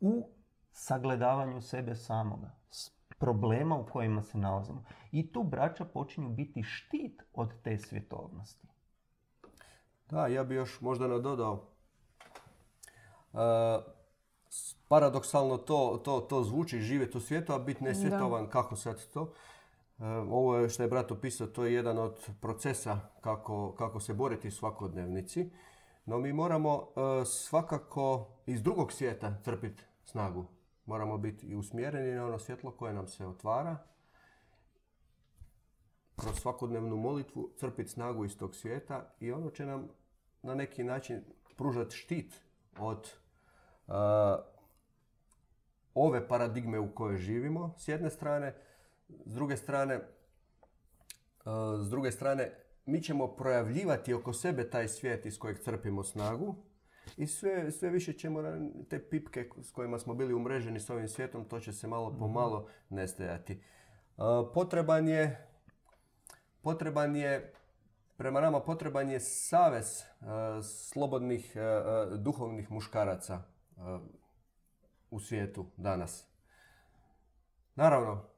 u 0.00 0.28
sagledavanju 0.72 1.60
sebe 1.60 1.94
samoga, 1.94 2.50
s 2.70 2.90
problema 3.18 3.76
u 3.76 3.86
kojima 3.86 4.22
se 4.22 4.38
nalazimo. 4.38 4.84
I 5.12 5.32
tu 5.32 5.42
braća 5.42 5.84
počinju 5.84 6.28
biti 6.28 6.62
štit 6.62 7.22
od 7.32 7.62
te 7.62 7.78
svjetovnosti. 7.78 8.68
Da, 10.10 10.26
ja 10.26 10.44
bi 10.44 10.54
još 10.54 10.80
možda 10.80 11.08
nadodao. 11.08 11.68
E, 13.32 13.38
paradoksalno 14.88 15.56
to, 15.56 16.00
to, 16.04 16.20
to 16.20 16.44
zvuči 16.44 16.80
živjeti 16.80 17.18
u 17.18 17.20
svijetu, 17.20 17.52
a 17.52 17.58
biti 17.58 17.84
nesvjetovan. 17.84 18.48
Kako 18.48 18.76
sad 18.76 19.06
to? 19.12 19.32
E, 19.98 20.04
ovo 20.30 20.56
je 20.56 20.68
što 20.68 20.82
je 20.82 20.88
brat 20.88 21.10
opisao, 21.10 21.46
to 21.46 21.64
je 21.64 21.74
jedan 21.74 21.98
od 21.98 22.30
procesa 22.40 23.00
kako, 23.20 23.74
kako 23.74 24.00
se 24.00 24.14
boriti 24.14 24.50
svakodnevnici. 24.50 25.50
No 26.04 26.18
mi 26.18 26.32
moramo 26.32 26.88
e, 26.96 27.24
svakako 27.24 28.28
iz 28.46 28.62
drugog 28.62 28.92
svijeta 28.92 29.40
crpiti 29.44 29.82
snagu. 30.04 30.46
Moramo 30.86 31.18
biti 31.18 31.46
i 31.46 31.56
usmjereni 31.56 32.14
na 32.14 32.26
ono 32.26 32.38
svjetlo 32.38 32.70
koje 32.70 32.92
nam 32.92 33.08
se 33.08 33.26
otvara. 33.26 33.76
Kroz 36.16 36.36
svakodnevnu 36.36 36.96
molitvu 36.96 37.50
crpiti 37.56 37.90
snagu 37.90 38.24
iz 38.24 38.38
tog 38.38 38.54
svijeta 38.54 39.14
i 39.20 39.32
ono 39.32 39.50
će 39.50 39.66
nam 39.66 39.88
na 40.42 40.54
neki 40.54 40.84
način 40.84 41.24
pružati 41.56 41.96
štit 41.96 42.40
od 42.78 43.08
e, 43.88 43.92
ove 45.94 46.28
paradigme 46.28 46.78
u 46.78 46.94
kojoj 46.94 47.16
živimo 47.16 47.74
s 47.78 47.88
jedne 47.88 48.10
strane, 48.10 48.54
s 49.08 49.34
druge 49.34 49.56
strane, 49.56 49.94
e, 49.94 50.00
s 51.80 51.90
druge 51.90 52.10
strane 52.10 52.52
mi 52.86 53.02
ćemo 53.02 53.36
projavljivati 53.36 54.14
oko 54.14 54.32
sebe 54.32 54.70
taj 54.70 54.88
svijet 54.88 55.26
iz 55.26 55.38
kojeg 55.38 55.58
crpimo 55.58 56.02
snagu 56.02 56.54
i 57.16 57.26
sve, 57.26 57.70
sve 57.70 57.90
više 57.90 58.12
ćemo 58.12 58.42
te 58.90 59.08
pipke 59.08 59.48
s 59.62 59.70
kojima 59.70 59.98
smo 59.98 60.14
bili 60.14 60.34
umreženi 60.34 60.80
s 60.80 60.90
ovim 60.90 61.08
svijetom, 61.08 61.44
to 61.44 61.60
će 61.60 61.72
se 61.72 61.86
malo 61.86 62.16
po 62.18 62.28
malo 62.28 62.68
nestajati. 62.88 63.52
E, 63.52 63.60
Potreban 64.54 65.08
je, 65.08 65.48
potreban 66.62 67.16
je, 67.16 67.52
prema 68.16 68.40
nama 68.40 68.60
potreban 68.60 69.10
je 69.10 69.20
savez 69.20 70.00
e, 70.00 70.04
slobodnih 70.62 71.56
duhovnih 72.18 72.70
muškaraca 72.70 73.42
u 75.10 75.20
svijetu 75.20 75.66
danas. 75.76 76.26
Naravno, 77.74 78.35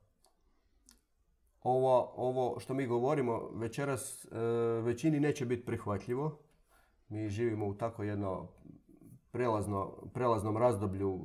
ovo, 1.62 2.12
ovo 2.16 2.60
što 2.60 2.74
mi 2.74 2.86
govorimo 2.86 3.50
večeras 3.52 4.24
e, 4.24 4.38
većini 4.82 5.20
neće 5.20 5.46
biti 5.46 5.66
prihvatljivo. 5.66 6.38
Mi 7.08 7.28
živimo 7.28 7.66
u 7.66 7.74
tako 7.74 8.02
jedno 8.02 8.48
prelazno, 9.30 9.92
prelaznom 10.14 10.56
razdoblju, 10.56 11.20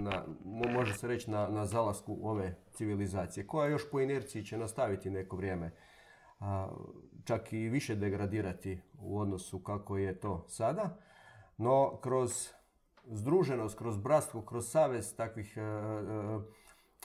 na, 0.00 0.24
mo- 0.44 0.72
može 0.72 0.94
se 0.94 1.08
reći 1.08 1.30
na, 1.30 1.48
na 1.48 1.66
zalasku 1.66 2.18
ove 2.22 2.56
civilizacije, 2.72 3.46
koja 3.46 3.68
još 3.68 3.90
po 3.90 4.00
inerciji 4.00 4.44
će 4.44 4.58
nastaviti 4.58 5.10
neko 5.10 5.36
vrijeme, 5.36 5.70
a, 6.40 6.68
čak 7.24 7.52
i 7.52 7.68
više 7.68 7.94
degradirati 7.94 8.80
u 8.98 9.18
odnosu 9.18 9.58
kako 9.58 9.96
je 9.96 10.20
to 10.20 10.44
sada. 10.48 10.98
No, 11.56 11.98
kroz 12.00 12.48
združenost, 13.04 13.78
kroz 13.78 13.96
bratstvo, 13.98 14.42
kroz 14.42 14.70
savez 14.70 15.16
takvih 15.16 15.56
e, 15.56 15.60
e, 15.60 15.64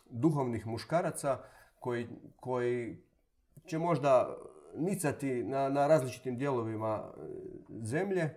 duhovnih 0.09 0.67
muškaraca 0.67 1.39
koji, 1.85 2.07
koji 2.39 2.97
će 3.65 3.77
možda 3.77 4.37
nicati 4.75 5.43
na, 5.43 5.69
na 5.69 5.87
različitim 5.87 6.37
dijelovima 6.37 7.03
e, 7.03 7.21
zemlje, 7.81 8.29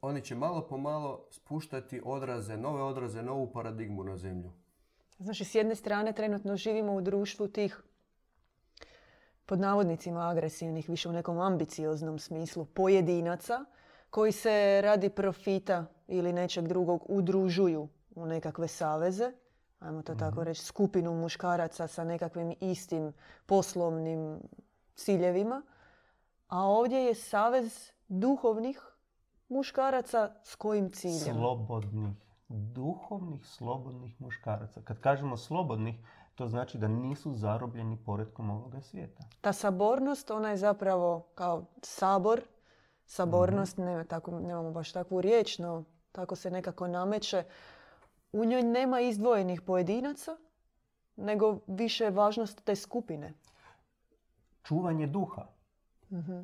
oni 0.00 0.22
će 0.22 0.34
malo 0.34 0.66
po 0.68 0.76
malo 0.76 1.26
spuštati 1.30 2.00
odraze, 2.04 2.56
nove 2.56 2.82
odraze, 2.82 3.22
novu 3.22 3.52
paradigmu 3.52 4.04
na 4.04 4.16
zemlju. 4.16 4.52
Znači, 5.18 5.44
s 5.44 5.54
jedne 5.54 5.74
strane 5.74 6.12
trenutno 6.12 6.56
živimo 6.56 6.94
u 6.94 7.00
društvu 7.00 7.48
tih 7.48 7.82
pod 9.46 9.60
navodnicima 9.60 10.28
agresivnih, 10.28 10.88
više 10.88 11.08
u 11.08 11.12
nekom 11.12 11.40
ambicioznom 11.40 12.18
smislu, 12.18 12.64
pojedinaca 12.64 13.64
koji 14.10 14.32
se 14.32 14.80
radi 14.82 15.10
profita 15.10 15.86
ili 16.08 16.32
nečeg 16.32 16.68
drugog 16.68 17.06
udružuju 17.08 17.88
u 18.14 18.26
nekakve 18.26 18.68
saveze, 18.68 19.32
ajmo 19.78 20.02
to 20.02 20.14
tako 20.14 20.44
reći, 20.44 20.64
skupinu 20.64 21.14
muškaraca 21.14 21.86
sa 21.86 22.04
nekakvim 22.04 22.54
istim 22.60 23.12
poslovnim 23.46 24.40
ciljevima. 24.94 25.62
A 26.48 26.62
ovdje 26.62 26.98
je 26.98 27.14
savez 27.14 27.90
duhovnih 28.08 28.80
muškaraca 29.48 30.30
s 30.42 30.54
kojim 30.54 30.90
ciljem? 30.90 31.34
Slobodnih, 31.34 32.16
duhovnih 32.48 33.46
slobodnih 33.46 34.20
muškaraca. 34.20 34.80
Kad 34.84 35.00
kažemo 35.00 35.36
slobodnih, 35.36 35.94
to 36.34 36.48
znači 36.48 36.78
da 36.78 36.88
nisu 36.88 37.34
zarobljeni 37.34 37.98
poredkom 38.06 38.50
ovoga 38.50 38.80
svijeta. 38.80 39.24
Ta 39.40 39.52
sabornost, 39.52 40.30
ona 40.30 40.50
je 40.50 40.56
zapravo 40.56 41.26
kao 41.34 41.64
sabor. 41.82 42.40
Sabornost, 43.06 43.78
nema 43.78 44.04
tako, 44.04 44.30
nemamo 44.30 44.70
baš 44.70 44.92
takvu 44.92 45.20
riječ, 45.20 45.58
no 45.58 45.84
tako 46.12 46.36
se 46.36 46.50
nekako 46.50 46.86
nameće. 46.86 47.44
U 48.32 48.44
njoj 48.44 48.62
nema 48.62 49.00
izdvojenih 49.00 49.60
pojedinaca, 49.60 50.36
nego 51.16 51.60
više 51.66 52.04
je 52.04 52.10
važnost 52.10 52.64
te 52.64 52.76
skupine. 52.76 53.32
Čuvanje 54.62 55.06
duha 55.06 55.46
Mhm. 56.10 56.40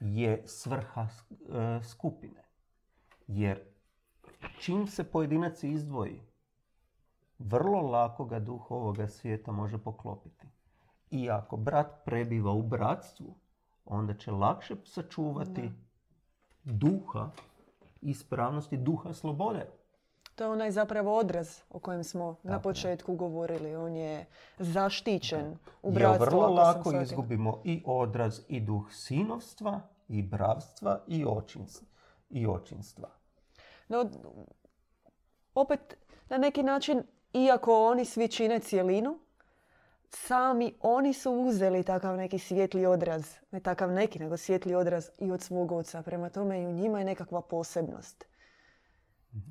je 0.00 0.42
svrha 0.46 1.08
e, 1.08 1.80
skupine. 1.84 2.42
Jer 3.26 3.60
čim 4.58 4.86
se 4.86 5.04
pojedinac 5.04 5.62
izdvoji, 5.62 6.22
vrlo 7.38 7.80
lako 7.80 8.24
ga 8.24 8.38
duh 8.38 8.70
ovoga 8.70 9.08
svijeta 9.08 9.52
može 9.52 9.78
poklopiti. 9.78 10.46
I 11.10 11.30
ako 11.30 11.56
brat 11.56 12.04
prebiva 12.04 12.52
u 12.52 12.62
bratstvu, 12.62 13.34
onda 13.84 14.14
će 14.14 14.30
lakše 14.30 14.76
sačuvati 14.84 15.70
duha 16.64 17.30
ispravnosti 18.00 18.76
duha 18.76 19.12
slobode. 19.12 19.79
To 20.40 20.44
je 20.44 20.50
onaj 20.50 20.70
zapravo 20.70 21.18
odraz 21.18 21.60
o 21.70 21.78
kojem 21.78 22.04
smo 22.04 22.36
na 22.42 22.52
Tako 22.52 22.62
početku 22.62 23.14
govorili. 23.14 23.76
On 23.76 23.96
je 23.96 24.26
zaštićen 24.58 25.58
u 25.82 25.90
bratstvu. 25.90 26.24
vrlo 26.24 26.42
ako 26.42 26.82
sam 26.82 26.94
lako 26.94 27.02
izgubimo 27.02 27.60
i 27.64 27.82
odraz 27.86 28.40
i 28.48 28.60
duh 28.60 28.92
sinovstva 28.92 29.80
i 30.08 30.22
bravstva 30.22 31.00
i 31.06 31.24
očinstva. 31.24 31.86
I 32.30 32.46
očinstva. 32.46 33.08
No, 33.88 34.10
opet, 35.54 35.96
na 36.28 36.38
neki 36.38 36.62
način, 36.62 37.02
iako 37.32 37.86
oni 37.86 38.04
svi 38.04 38.28
čine 38.28 38.58
cijelinu, 38.58 39.18
sami 40.08 40.74
oni 40.80 41.12
su 41.12 41.32
uzeli 41.32 41.82
takav 41.82 42.16
neki 42.16 42.38
svijetli 42.38 42.86
odraz, 42.86 43.34
ne 43.50 43.60
takav 43.60 43.92
neki, 43.92 44.18
nego 44.18 44.36
svijetli 44.36 44.74
odraz 44.74 45.08
i 45.18 45.32
od 45.32 45.42
svog 45.42 45.72
oca. 45.72 46.02
Prema 46.02 46.28
tome 46.28 46.62
i 46.62 46.66
u 46.66 46.72
njima 46.72 46.98
je 46.98 47.04
nekakva 47.04 47.40
posebnost. 47.40 48.30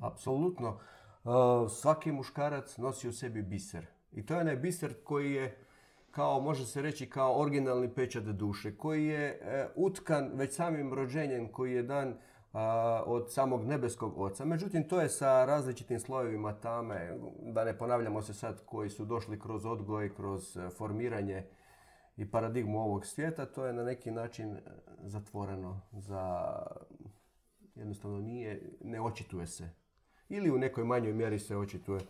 Apsolutno. 0.02 0.78
Uh, 1.24 1.32
svaki 1.70 2.12
muškarac 2.12 2.78
nosi 2.78 3.08
u 3.08 3.12
sebi 3.12 3.42
biser. 3.42 3.86
I 4.12 4.26
to 4.26 4.34
je 4.34 4.40
onaj 4.40 4.56
biser 4.56 4.94
koji 5.04 5.32
je 5.32 5.66
kao, 6.10 6.40
može 6.40 6.66
se 6.66 6.82
reći, 6.82 7.10
kao 7.10 7.40
originalni 7.40 7.94
pečat 7.94 8.24
duše, 8.24 8.76
koji 8.76 9.06
je 9.06 9.28
e, 9.28 9.68
utkan 9.74 10.30
već 10.34 10.54
samim 10.54 10.94
rođenjem, 10.94 11.52
koji 11.52 11.72
je 11.72 11.82
dan 11.82 12.14
od 13.06 13.32
samog 13.32 13.64
nebeskog 13.64 14.18
oca. 14.18 14.44
Međutim, 14.44 14.88
to 14.88 15.00
je 15.00 15.08
sa 15.08 15.44
različitim 15.44 16.00
slojevima 16.00 16.52
tame, 16.52 17.18
da 17.42 17.64
ne 17.64 17.78
ponavljamo 17.78 18.22
se 18.22 18.34
sad, 18.34 18.64
koji 18.66 18.90
su 18.90 19.04
došli 19.04 19.40
kroz 19.40 19.66
odgoj, 19.66 20.14
kroz 20.14 20.56
e, 20.56 20.70
formiranje 20.70 21.46
i 22.16 22.30
paradigmu 22.30 22.80
ovog 22.80 23.06
svijeta, 23.06 23.46
to 23.46 23.66
je 23.66 23.72
na 23.72 23.84
neki 23.84 24.10
način 24.10 24.58
zatvoreno 25.02 25.80
za 25.92 26.52
jednostavno 27.80 28.20
nije, 28.20 28.78
ne 28.84 29.00
očituje 29.00 29.46
se. 29.46 29.70
Ili 30.28 30.50
u 30.50 30.58
nekoj 30.58 30.84
manjoj 30.84 31.12
mjeri 31.12 31.38
se 31.38 31.56
očituje. 31.56 32.00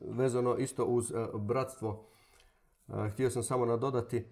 Vezano 0.00 0.56
isto 0.56 0.84
uz 0.84 1.12
a, 1.12 1.28
bratstvo, 1.38 2.06
htio 3.12 3.30
sam 3.30 3.42
samo 3.42 3.66
nadodati. 3.66 4.24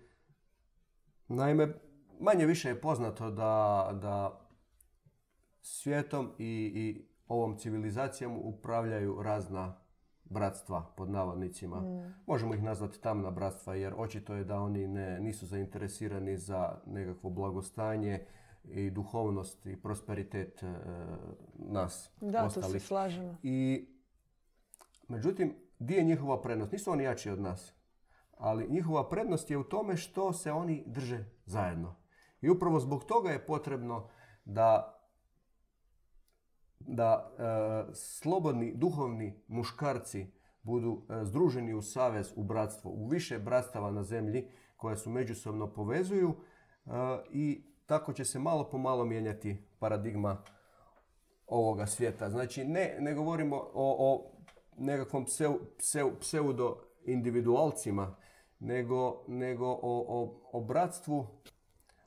Naime, 1.29 1.75
manje 2.21 2.47
više 2.47 2.69
je 2.69 2.81
poznato 2.81 3.31
da, 3.31 3.91
da 4.03 4.41
svijetom 5.63 6.33
i, 6.39 6.73
i 6.75 7.09
ovom 7.29 7.59
civilizacijom 7.59 8.41
upravljaju 8.43 9.23
razna 9.23 9.81
bratstva, 10.25 10.93
pod 10.97 11.11
navodnicima. 11.11 11.83
Možemo 12.27 12.55
ih 12.55 12.63
nazvati 12.63 13.01
tamna 13.01 13.31
bratstva, 13.31 13.75
jer 13.75 13.95
očito 13.97 14.35
je 14.35 14.45
da 14.45 14.61
oni 14.61 14.89
ne, 14.89 15.21
nisu 15.21 15.47
zainteresirani 15.47 16.37
za 16.37 16.79
nekakvo 16.87 17.31
blagostanje 17.31 18.27
i 18.67 18.91
duhovnost 18.91 19.67
i 19.67 19.77
prosperitet 19.77 20.63
e, 20.63 20.75
nas 21.55 22.11
Da, 22.21 22.45
tu 22.45 22.51
se 22.51 22.61
ostalih. 22.61 22.83
slažemo. 22.83 23.37
I 23.43 23.89
međutim, 25.09 25.55
di 25.79 25.95
je 25.95 26.05
njihova 26.05 26.43
prednost? 26.43 26.73
Nisu 26.73 26.91
oni 26.91 27.05
jači 27.05 27.31
od 27.31 27.41
nas. 27.41 27.73
Ali 28.37 28.69
njihova 28.69 29.09
prednost 29.09 29.51
je 29.51 29.59
u 29.59 29.65
tome 29.65 29.97
što 29.97 30.33
se 30.33 30.53
oni 30.53 30.85
drže 30.87 31.25
zajedno. 31.45 31.97
I 32.41 32.51
upravo 32.51 32.81
zbog 32.81 33.05
toga 33.05 33.31
je 33.31 33.47
potrebno 33.47 34.09
da 34.45 34.93
da 36.79 37.31
e, 37.89 37.95
slobodni 37.95 38.75
duhovni 38.75 39.43
muškarci 39.49 40.27
budu 40.63 41.03
e, 41.09 41.25
združeni 41.25 41.75
u 41.75 41.83
savez, 41.83 42.33
u 42.37 42.45
bratstvo, 42.45 42.91
u 42.91 43.09
više 43.09 43.39
bratstava 43.39 43.91
na 43.91 44.03
zemlji 44.03 44.49
koje 44.77 44.97
su 44.97 45.11
međusobno 45.11 45.73
povezuju 45.73 46.35
e, 46.87 46.91
i 47.31 47.65
tako 47.87 48.13
će 48.13 48.25
se 48.25 48.39
malo 48.39 48.69
po 48.71 48.79
malo 48.79 49.05
mijenjati 49.05 49.63
paradigma 49.79 50.43
ovoga 51.47 51.87
svijeta. 51.87 52.31
Znači, 52.31 52.65
ne, 52.65 52.97
ne 53.01 53.15
govorimo 53.15 53.57
o, 53.57 53.97
o 53.99 54.33
nekakvom 54.79 55.25
pseu, 55.25 55.59
pseu, 55.79 56.11
pseudo 56.21 56.77
individualcima, 57.05 58.17
nego, 58.59 59.25
nego 59.29 59.67
o, 59.67 59.79
o, 59.83 60.41
o 60.53 60.61
bratstvu, 60.61 61.27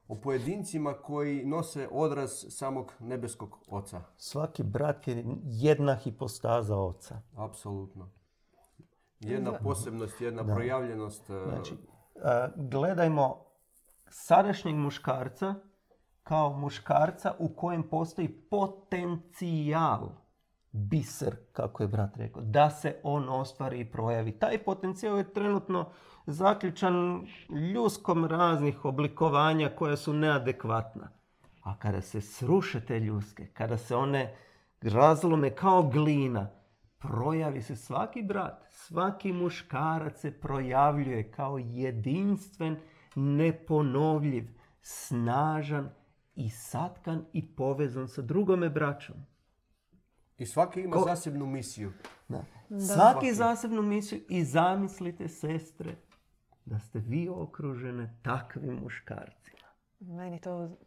o 0.07 0.15
pojedincima 0.15 0.93
koji 0.93 1.45
nose 1.45 1.87
odraz 1.91 2.45
samog 2.49 2.93
nebeskog 2.99 3.59
oca. 3.67 4.01
Svaki 4.17 4.63
brat 4.63 5.07
je 5.07 5.23
jedna 5.43 5.95
hipostaza 5.95 6.77
oca. 6.77 7.21
Apsolutno. 7.35 8.09
Jedna 9.19 9.59
posebnost, 9.63 10.21
jedna 10.21 10.43
Da. 10.43 10.53
projavljenost. 10.53 11.29
e, 11.29 11.43
Znači, 11.47 11.73
a, 12.23 12.47
gledajmo 12.55 13.45
sadašnjeg 14.09 14.75
muškarca 14.75 15.55
kao 16.23 16.53
muškarca 16.53 17.33
u 17.39 17.49
kojem 17.49 17.83
postoji 17.83 18.27
potencijal, 18.27 20.09
biser, 20.71 21.35
kako 21.51 21.83
je 21.83 21.87
brat 21.87 22.17
rekao, 22.17 22.41
da 22.41 22.69
se 22.69 22.95
on 23.03 23.29
ostvari 23.29 23.79
i 23.79 23.91
projavi. 23.91 24.31
Taj 24.31 24.63
potencijal 24.63 25.17
je 25.17 25.33
trenutno 25.33 25.89
zaključan 26.25 27.27
ljuskom 27.73 28.25
raznih 28.25 28.85
oblikovanja 28.85 29.69
koja 29.69 29.97
su 29.97 30.13
neadekvatna. 30.13 31.09
A 31.63 31.75
kada 31.79 32.01
se 32.01 32.21
sruše 32.21 32.85
te 32.85 32.99
ljuske, 32.99 33.47
kada 33.47 33.77
se 33.77 33.95
one 33.95 34.35
razlome 34.81 35.55
kao 35.55 35.83
glina, 35.83 36.49
projavi 36.97 37.61
se 37.61 37.75
svaki 37.75 38.23
brat, 38.23 38.65
svaki 38.69 39.33
muškarac 39.33 40.19
se 40.19 40.39
projavljuje 40.39 41.31
kao 41.31 41.57
jedinstven, 41.57 42.77
neponovljiv, 43.15 44.47
snažan 44.81 45.89
i 46.39 46.49
satkan 46.49 47.25
i 47.33 47.55
povezan 47.55 48.07
sa 48.07 48.21
drugome 48.21 48.69
braćom. 48.69 49.15
I 50.37 50.45
svaki 50.45 50.81
ima 50.81 50.95
Ko- 50.95 51.03
zasebnu 51.05 51.45
misiju. 51.45 51.91
Da. 52.29 52.43
Da. 52.69 52.79
Svaki 52.79 52.95
Svaki. 52.95 53.33
zasebnu 53.33 53.81
misiju 53.81 54.21
i 54.29 54.43
zamislite, 54.43 55.27
sestre, 55.27 55.95
da 56.65 56.79
ste 56.79 56.99
vi 56.99 57.29
okružene 57.29 58.15
takvim 58.23 58.73
muškarcima. 58.73 59.67
Meni 59.99 60.41
to 60.41 60.77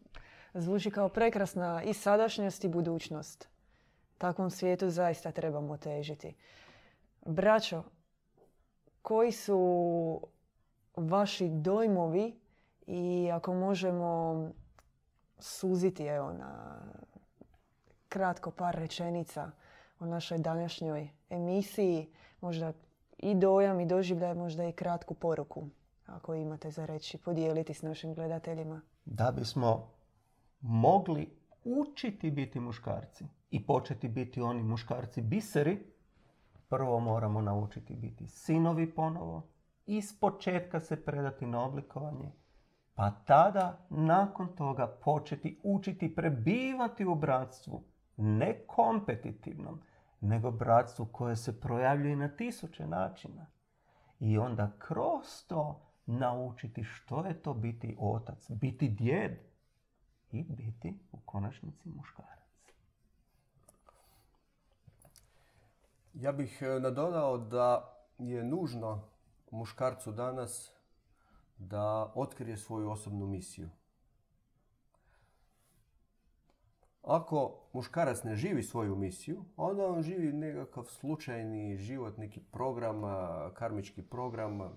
zvuči 0.54 0.90
kao 0.90 1.08
prekrasna 1.08 1.82
i 1.82 1.94
sadašnjost 1.94 2.64
i 2.64 2.68
budućnost. 2.68 3.48
Takvom 4.18 4.50
svijetu 4.50 4.90
zaista 4.90 5.32
trebamo 5.32 5.76
težiti. 5.76 6.34
Braćo, 7.26 7.82
koji 9.02 9.32
su 9.32 10.20
vaši 10.96 11.48
dojmovi 11.50 12.40
i 12.86 13.30
ako 13.32 13.54
možemo 13.54 14.50
suziti 15.42 16.04
evo 16.04 16.32
na 16.32 16.80
kratko 18.08 18.50
par 18.50 18.74
rečenica 18.74 19.50
o 20.00 20.06
našoj 20.06 20.38
današnjoj 20.38 21.08
emisiji, 21.30 22.08
možda 22.40 22.72
i 23.18 23.34
dojam 23.34 23.80
i 23.80 23.86
doživljaj, 23.86 24.34
možda 24.34 24.64
i 24.64 24.72
kratku 24.72 25.14
poruku, 25.14 25.68
ako 26.06 26.34
imate 26.34 26.70
za 26.70 26.86
reći, 26.86 27.18
podijeliti 27.18 27.74
s 27.74 27.82
našim 27.82 28.14
gledateljima. 28.14 28.80
Da 29.04 29.30
bismo 29.30 29.90
mogli 30.60 31.36
učiti 31.64 32.30
biti 32.30 32.60
muškarci 32.60 33.24
i 33.50 33.66
početi 33.66 34.08
biti 34.08 34.40
oni 34.40 34.62
muškarci 34.62 35.20
biseri, 35.20 35.78
prvo 36.68 37.00
moramo 37.00 37.40
naučiti 37.40 37.94
biti 37.94 38.28
sinovi 38.28 38.94
ponovo, 38.94 39.42
iz 39.86 40.20
početka 40.20 40.80
se 40.80 41.04
predati 41.04 41.46
na 41.46 41.64
oblikovanje, 41.64 42.32
pa 42.94 43.10
tada 43.26 43.86
nakon 43.90 44.56
toga 44.56 44.86
početi 44.86 45.60
učiti 45.62 46.14
prebivati 46.14 47.04
u 47.04 47.14
bratstvu, 47.14 47.84
ne 48.16 48.66
kompetitivnom, 48.66 49.80
nego 50.20 50.50
bratstvu 50.50 51.06
koje 51.12 51.36
se 51.36 51.60
projavljuje 51.60 52.16
na 52.16 52.28
tisuće 52.28 52.86
načina. 52.86 53.46
I 54.20 54.38
onda 54.38 54.70
kroz 54.78 55.46
to 55.48 55.80
naučiti 56.06 56.84
što 56.84 57.26
je 57.26 57.42
to 57.42 57.54
biti 57.54 57.96
otac, 58.00 58.50
biti 58.50 58.88
djed 58.88 59.32
i 60.30 60.44
biti 60.44 60.98
u 61.12 61.18
konačnici 61.24 61.88
muškarac. 61.88 62.42
Ja 66.14 66.32
bih 66.32 66.62
e, 66.62 66.80
nadodao 66.80 67.38
da 67.38 67.96
je 68.18 68.44
nužno 68.44 69.08
muškarcu 69.50 70.12
danas 70.12 70.72
da 71.68 72.12
otkrije 72.14 72.56
svoju 72.56 72.90
osobnu 72.90 73.26
misiju. 73.26 73.70
Ako 77.02 77.68
muškarac 77.72 78.22
ne 78.22 78.36
živi 78.36 78.62
svoju 78.62 78.96
misiju, 78.96 79.44
onda 79.56 79.86
on 79.86 80.02
živi 80.02 80.32
nekakav 80.32 80.84
slučajni 80.84 81.76
život, 81.76 82.16
neki 82.16 82.40
program, 82.40 83.02
karmički 83.54 84.02
program, 84.02 84.76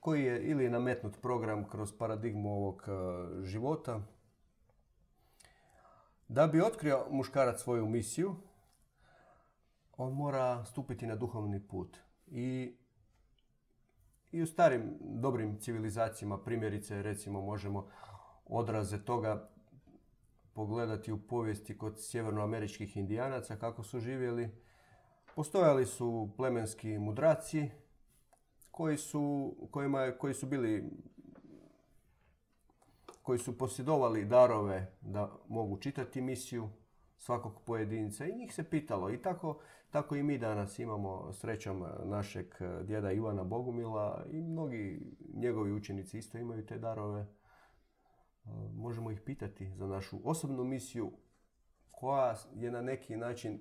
koji 0.00 0.24
je 0.24 0.42
ili 0.42 0.70
nametnut 0.70 1.20
program 1.22 1.68
kroz 1.68 1.92
paradigmu 1.98 2.52
ovog 2.52 2.82
života. 3.42 4.00
Da 6.28 6.46
bi 6.46 6.60
otkrio 6.60 7.06
muškarac 7.10 7.60
svoju 7.60 7.86
misiju, 7.86 8.36
on 9.96 10.12
mora 10.12 10.64
stupiti 10.64 11.06
na 11.06 11.16
duhovni 11.16 11.68
put. 11.68 11.98
I, 12.26 12.76
i 14.32 14.42
u 14.42 14.46
starim 14.46 14.98
dobrim 15.00 15.58
civilizacijama, 15.60 16.38
primjerice 16.38 17.02
recimo 17.02 17.40
možemo 17.40 17.88
odraze 18.46 19.04
toga 19.04 19.48
pogledati 20.52 21.12
u 21.12 21.18
povijesti 21.18 21.78
kod 21.78 21.94
sjevernoameričkih 22.00 22.96
indijanaca 22.96 23.56
kako 23.56 23.82
su 23.82 24.00
živjeli. 24.00 24.50
Postojali 25.34 25.86
su 25.86 26.30
plemenski 26.36 26.98
mudraci 26.98 27.70
koji 28.70 28.96
su, 28.96 29.54
kojima, 29.70 30.12
koji 30.18 30.34
su 30.34 30.46
bili 30.46 30.90
koji 33.22 33.38
su 33.38 33.58
posjedovali 33.58 34.24
darove 34.24 34.92
da 35.00 35.32
mogu 35.48 35.76
čitati 35.76 36.20
misiju 36.20 36.68
svakog 37.22 37.62
pojedinca 37.66 38.26
i 38.26 38.36
njih 38.36 38.54
se 38.54 38.70
pitalo. 38.70 39.10
I 39.10 39.22
tako, 39.22 39.60
tako 39.90 40.16
i 40.16 40.22
mi 40.22 40.38
danas 40.38 40.78
imamo 40.78 41.32
srećom 41.32 41.84
našeg 42.04 42.46
djeda 42.84 43.12
Ivana 43.12 43.44
Bogumila 43.44 44.24
i 44.30 44.40
mnogi 44.40 45.16
njegovi 45.34 45.72
učenici 45.72 46.18
isto 46.18 46.38
imaju 46.38 46.66
te 46.66 46.78
darove. 46.78 47.26
Možemo 48.74 49.10
ih 49.10 49.20
pitati 49.20 49.70
za 49.74 49.86
našu 49.86 50.18
osobnu 50.24 50.64
misiju 50.64 51.12
koja 51.90 52.34
je 52.54 52.70
na 52.70 52.80
neki 52.80 53.16
način 53.16 53.60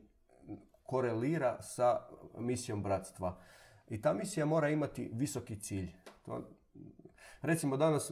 korelira 0.83 1.61
sa 1.61 1.99
misijom 2.37 2.83
bratstva. 2.83 3.41
I 3.89 4.01
ta 4.01 4.13
misija 4.13 4.45
mora 4.45 4.69
imati 4.69 5.11
visoki 5.13 5.59
cilj. 5.59 5.91
To 6.25 6.49
Recimo 7.41 7.77
danas 7.77 8.11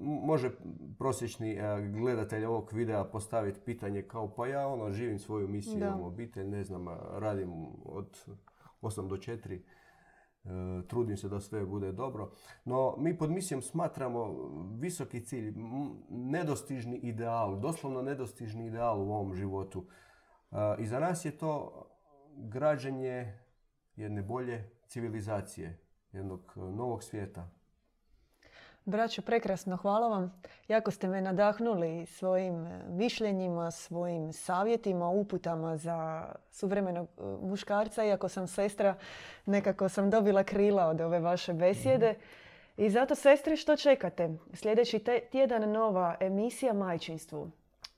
može 0.00 0.50
prosječni 0.98 1.52
e, 1.52 1.90
gledatelj 1.92 2.44
ovog 2.44 2.72
videa 2.72 3.04
postaviti 3.04 3.60
pitanje 3.60 4.02
kao 4.02 4.34
pa 4.34 4.46
ja 4.46 4.68
ono 4.68 4.90
živim 4.90 5.18
svoju 5.18 5.48
misiju, 5.48 5.78
imam 5.78 6.02
obitelj, 6.02 6.48
ne 6.48 6.64
znam, 6.64 6.88
radim 7.12 7.52
od 7.84 8.26
8 8.82 9.08
do 9.08 9.16
4, 9.16 9.60
e, 10.44 10.86
trudim 10.86 11.16
se 11.16 11.28
da 11.28 11.40
sve 11.40 11.66
bude 11.66 11.92
dobro. 11.92 12.32
No 12.64 12.94
mi 12.98 13.18
pod 13.18 13.30
misijom 13.30 13.62
smatramo 13.62 14.36
visoki 14.80 15.24
cilj, 15.24 15.54
nedostižni 16.10 16.96
ideal, 16.96 17.60
doslovno 17.60 18.02
nedostižni 18.02 18.66
ideal 18.66 19.00
u 19.00 19.12
ovom 19.12 19.34
životu. 19.34 19.86
E, 20.52 20.56
I 20.78 20.86
za 20.86 21.00
nas 21.00 21.24
je 21.24 21.38
to 21.38 21.84
građenje 22.36 23.38
jedne 23.96 24.22
bolje 24.22 24.70
civilizacije, 24.86 25.78
jednog 26.12 26.52
novog 26.56 27.02
svijeta. 27.02 27.57
Braćo, 28.88 29.22
prekrasno, 29.22 29.76
hvala 29.76 30.08
vam. 30.08 30.42
Jako 30.68 30.90
ste 30.90 31.08
me 31.08 31.20
nadahnuli 31.20 32.06
svojim 32.06 32.66
e, 32.66 32.82
mišljenjima, 32.88 33.70
svojim 33.70 34.32
savjetima, 34.32 35.08
uputama 35.08 35.76
za 35.76 36.28
suvremenog 36.50 37.08
e, 37.18 37.22
muškarca. 37.42 38.04
Iako 38.04 38.28
sam 38.28 38.46
sestra, 38.46 38.94
nekako 39.46 39.88
sam 39.88 40.10
dobila 40.10 40.44
krila 40.44 40.86
od 40.86 41.00
ove 41.00 41.20
vaše 41.20 41.52
besjede. 41.52 42.14
I 42.76 42.90
zato, 42.90 43.14
sestre, 43.14 43.56
što 43.56 43.76
čekate? 43.76 44.30
Sljedeći 44.54 45.04
tjedan 45.30 45.72
nova 45.72 46.16
emisija 46.20 46.72
Majčinstvu. 46.72 47.50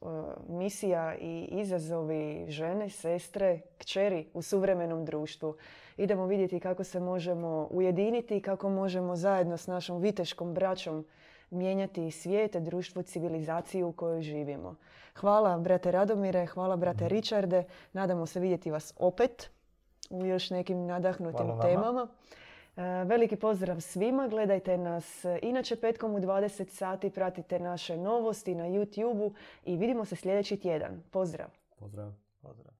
E, 0.02 0.06
misija 0.48 1.16
i 1.18 1.48
izazovi 1.50 2.46
žene, 2.48 2.88
sestre, 2.88 3.60
kćeri 3.78 4.26
u 4.34 4.42
suvremenom 4.42 5.04
društvu. 5.04 5.56
Idemo 6.00 6.26
vidjeti 6.26 6.60
kako 6.60 6.84
se 6.84 7.00
možemo 7.00 7.68
ujediniti 7.70 8.36
i 8.36 8.40
kako 8.40 8.68
možemo 8.68 9.16
zajedno 9.16 9.56
s 9.56 9.66
našom 9.66 10.00
viteškom 10.00 10.54
braćom 10.54 11.06
mijenjati 11.50 12.10
svijet, 12.10 12.56
društvo, 12.56 13.02
civilizaciju 13.02 13.88
u 13.88 13.92
kojoj 13.92 14.22
živimo. 14.22 14.76
Hvala 15.14 15.58
brate 15.58 15.90
Radomire, 15.90 16.46
hvala 16.46 16.76
brate 16.76 17.04
mhm. 17.04 17.14
Richarde. 17.14 17.64
Nadamo 17.92 18.26
se 18.26 18.40
vidjeti 18.40 18.70
vas 18.70 18.94
opet 18.96 19.50
u 20.10 20.24
još 20.24 20.50
nekim 20.50 20.86
nadahnutim 20.86 21.60
temama. 21.62 22.08
E, 22.76 22.82
veliki 23.04 23.36
pozdrav 23.36 23.80
svima, 23.80 24.28
gledajte 24.28 24.78
nas 24.78 25.24
inače 25.42 25.76
petkom 25.76 26.14
u 26.14 26.18
20 26.18 26.68
sati, 26.68 27.10
pratite 27.10 27.58
naše 27.58 27.96
novosti 27.96 28.54
na 28.54 28.64
YouTube-u 28.64 29.32
i 29.64 29.76
vidimo 29.76 30.04
se 30.04 30.16
sljedeći 30.16 30.56
tjedan. 30.56 31.02
Pozdrav! 31.10 31.48
Pozdrav! 31.78 32.12
Pozdrav! 32.42 32.79